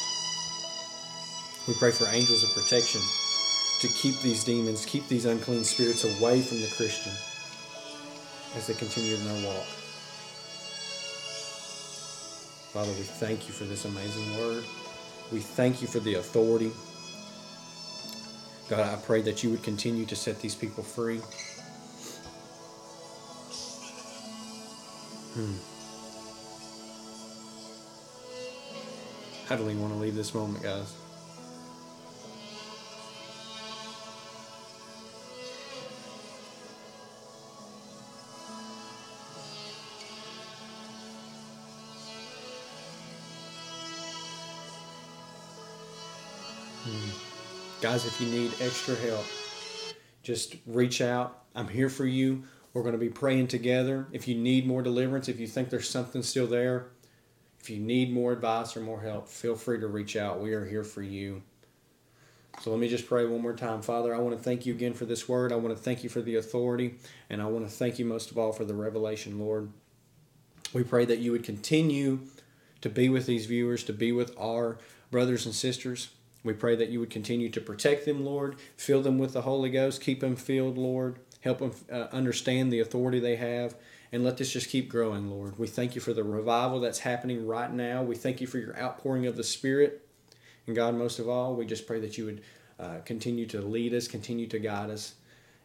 We 1.66 1.74
pray 1.74 1.90
for 1.90 2.06
angels 2.06 2.42
of 2.42 2.50
protection 2.54 3.00
to 3.84 3.92
keep 3.92 4.18
these 4.22 4.44
demons, 4.44 4.86
keep 4.86 5.06
these 5.08 5.26
unclean 5.26 5.62
spirits 5.62 6.04
away 6.04 6.40
from 6.40 6.58
the 6.58 6.72
Christian 6.74 7.12
as 8.56 8.66
they 8.66 8.72
continue 8.72 9.14
in 9.14 9.24
their 9.26 9.46
walk. 9.46 9.66
Father, 12.72 12.88
we 12.92 13.04
thank 13.04 13.46
you 13.46 13.52
for 13.52 13.64
this 13.64 13.84
amazing 13.84 14.38
word. 14.38 14.64
We 15.30 15.40
thank 15.40 15.82
you 15.82 15.86
for 15.86 16.00
the 16.00 16.14
authority. 16.14 16.72
God, 18.70 18.80
I 18.80 18.96
pray 19.02 19.20
that 19.20 19.44
you 19.44 19.50
would 19.50 19.62
continue 19.62 20.06
to 20.06 20.16
set 20.16 20.40
these 20.40 20.54
people 20.54 20.82
free. 20.82 21.18
Hmm. 25.34 25.56
How 29.46 29.56
do 29.56 29.64
we 29.66 29.74
want 29.74 29.92
to 29.92 29.98
leave 29.98 30.14
this 30.14 30.32
moment, 30.32 30.62
guys? 30.62 31.03
Guys, 47.84 48.06
if 48.06 48.18
you 48.18 48.26
need 48.28 48.50
extra 48.62 48.94
help, 48.94 49.26
just 50.22 50.56
reach 50.66 51.02
out. 51.02 51.42
I'm 51.54 51.68
here 51.68 51.90
for 51.90 52.06
you. 52.06 52.44
We're 52.72 52.80
going 52.80 52.94
to 52.94 52.98
be 52.98 53.10
praying 53.10 53.48
together. 53.48 54.06
If 54.10 54.26
you 54.26 54.36
need 54.36 54.66
more 54.66 54.80
deliverance, 54.80 55.28
if 55.28 55.38
you 55.38 55.46
think 55.46 55.68
there's 55.68 55.90
something 55.90 56.22
still 56.22 56.46
there, 56.46 56.86
if 57.60 57.68
you 57.68 57.78
need 57.78 58.10
more 58.10 58.32
advice 58.32 58.74
or 58.74 58.80
more 58.80 59.02
help, 59.02 59.28
feel 59.28 59.54
free 59.54 59.80
to 59.80 59.86
reach 59.86 60.16
out. 60.16 60.40
We 60.40 60.54
are 60.54 60.64
here 60.64 60.82
for 60.82 61.02
you. 61.02 61.42
So 62.62 62.70
let 62.70 62.80
me 62.80 62.88
just 62.88 63.06
pray 63.06 63.26
one 63.26 63.42
more 63.42 63.52
time. 63.52 63.82
Father, 63.82 64.14
I 64.14 64.18
want 64.18 64.34
to 64.34 64.42
thank 64.42 64.64
you 64.64 64.72
again 64.72 64.94
for 64.94 65.04
this 65.04 65.28
word. 65.28 65.52
I 65.52 65.56
want 65.56 65.76
to 65.76 65.82
thank 65.82 66.02
you 66.02 66.08
for 66.08 66.22
the 66.22 66.36
authority, 66.36 66.94
and 67.28 67.42
I 67.42 67.44
want 67.44 67.68
to 67.68 67.70
thank 67.70 67.98
you 67.98 68.06
most 68.06 68.30
of 68.30 68.38
all 68.38 68.54
for 68.54 68.64
the 68.64 68.72
revelation, 68.72 69.38
Lord. 69.38 69.70
We 70.72 70.84
pray 70.84 71.04
that 71.04 71.18
you 71.18 71.32
would 71.32 71.44
continue 71.44 72.20
to 72.80 72.88
be 72.88 73.10
with 73.10 73.26
these 73.26 73.44
viewers, 73.44 73.84
to 73.84 73.92
be 73.92 74.10
with 74.10 74.34
our 74.38 74.78
brothers 75.10 75.44
and 75.44 75.54
sisters. 75.54 76.08
We 76.44 76.52
pray 76.52 76.76
that 76.76 76.90
you 76.90 77.00
would 77.00 77.10
continue 77.10 77.48
to 77.48 77.60
protect 77.60 78.04
them, 78.04 78.24
Lord. 78.24 78.56
Fill 78.76 79.02
them 79.02 79.18
with 79.18 79.32
the 79.32 79.42
Holy 79.42 79.70
Ghost. 79.70 80.02
Keep 80.02 80.20
them 80.20 80.36
filled, 80.36 80.76
Lord. 80.76 81.18
Help 81.40 81.58
them 81.58 81.72
uh, 81.90 82.06
understand 82.12 82.72
the 82.72 82.80
authority 82.80 83.18
they 83.18 83.36
have. 83.36 83.74
And 84.12 84.22
let 84.22 84.36
this 84.36 84.52
just 84.52 84.68
keep 84.68 84.88
growing, 84.88 85.28
Lord. 85.28 85.58
We 85.58 85.66
thank 85.66 85.94
you 85.94 86.00
for 86.00 86.12
the 86.12 86.22
revival 86.22 86.80
that's 86.80 87.00
happening 87.00 87.46
right 87.46 87.72
now. 87.72 88.02
We 88.02 88.14
thank 88.14 88.40
you 88.40 88.46
for 88.46 88.58
your 88.58 88.78
outpouring 88.78 89.26
of 89.26 89.36
the 89.36 89.42
Spirit. 89.42 90.06
And 90.66 90.76
God, 90.76 90.94
most 90.94 91.18
of 91.18 91.28
all, 91.28 91.54
we 91.54 91.66
just 91.66 91.86
pray 91.86 91.98
that 92.00 92.16
you 92.16 92.26
would 92.26 92.42
uh, 92.78 92.98
continue 93.04 93.46
to 93.46 93.60
lead 93.60 93.92
us, 93.94 94.06
continue 94.06 94.46
to 94.48 94.58
guide 94.58 94.90
us. 94.90 95.14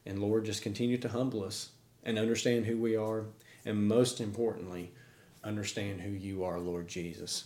And 0.05 0.19
Lord, 0.19 0.45
just 0.45 0.63
continue 0.63 0.97
to 0.97 1.09
humble 1.09 1.43
us 1.43 1.69
and 2.03 2.17
understand 2.17 2.65
who 2.65 2.77
we 2.77 2.95
are. 2.95 3.25
And 3.65 3.87
most 3.87 4.21
importantly, 4.21 4.91
understand 5.43 6.01
who 6.01 6.11
you 6.11 6.43
are, 6.43 6.59
Lord 6.59 6.87
Jesus. 6.87 7.45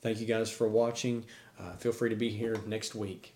Thank 0.00 0.20
you 0.20 0.26
guys 0.26 0.50
for 0.50 0.68
watching. 0.68 1.24
Uh, 1.58 1.76
feel 1.76 1.92
free 1.92 2.10
to 2.10 2.16
be 2.16 2.30
here 2.30 2.56
next 2.66 2.94
week. 2.94 3.33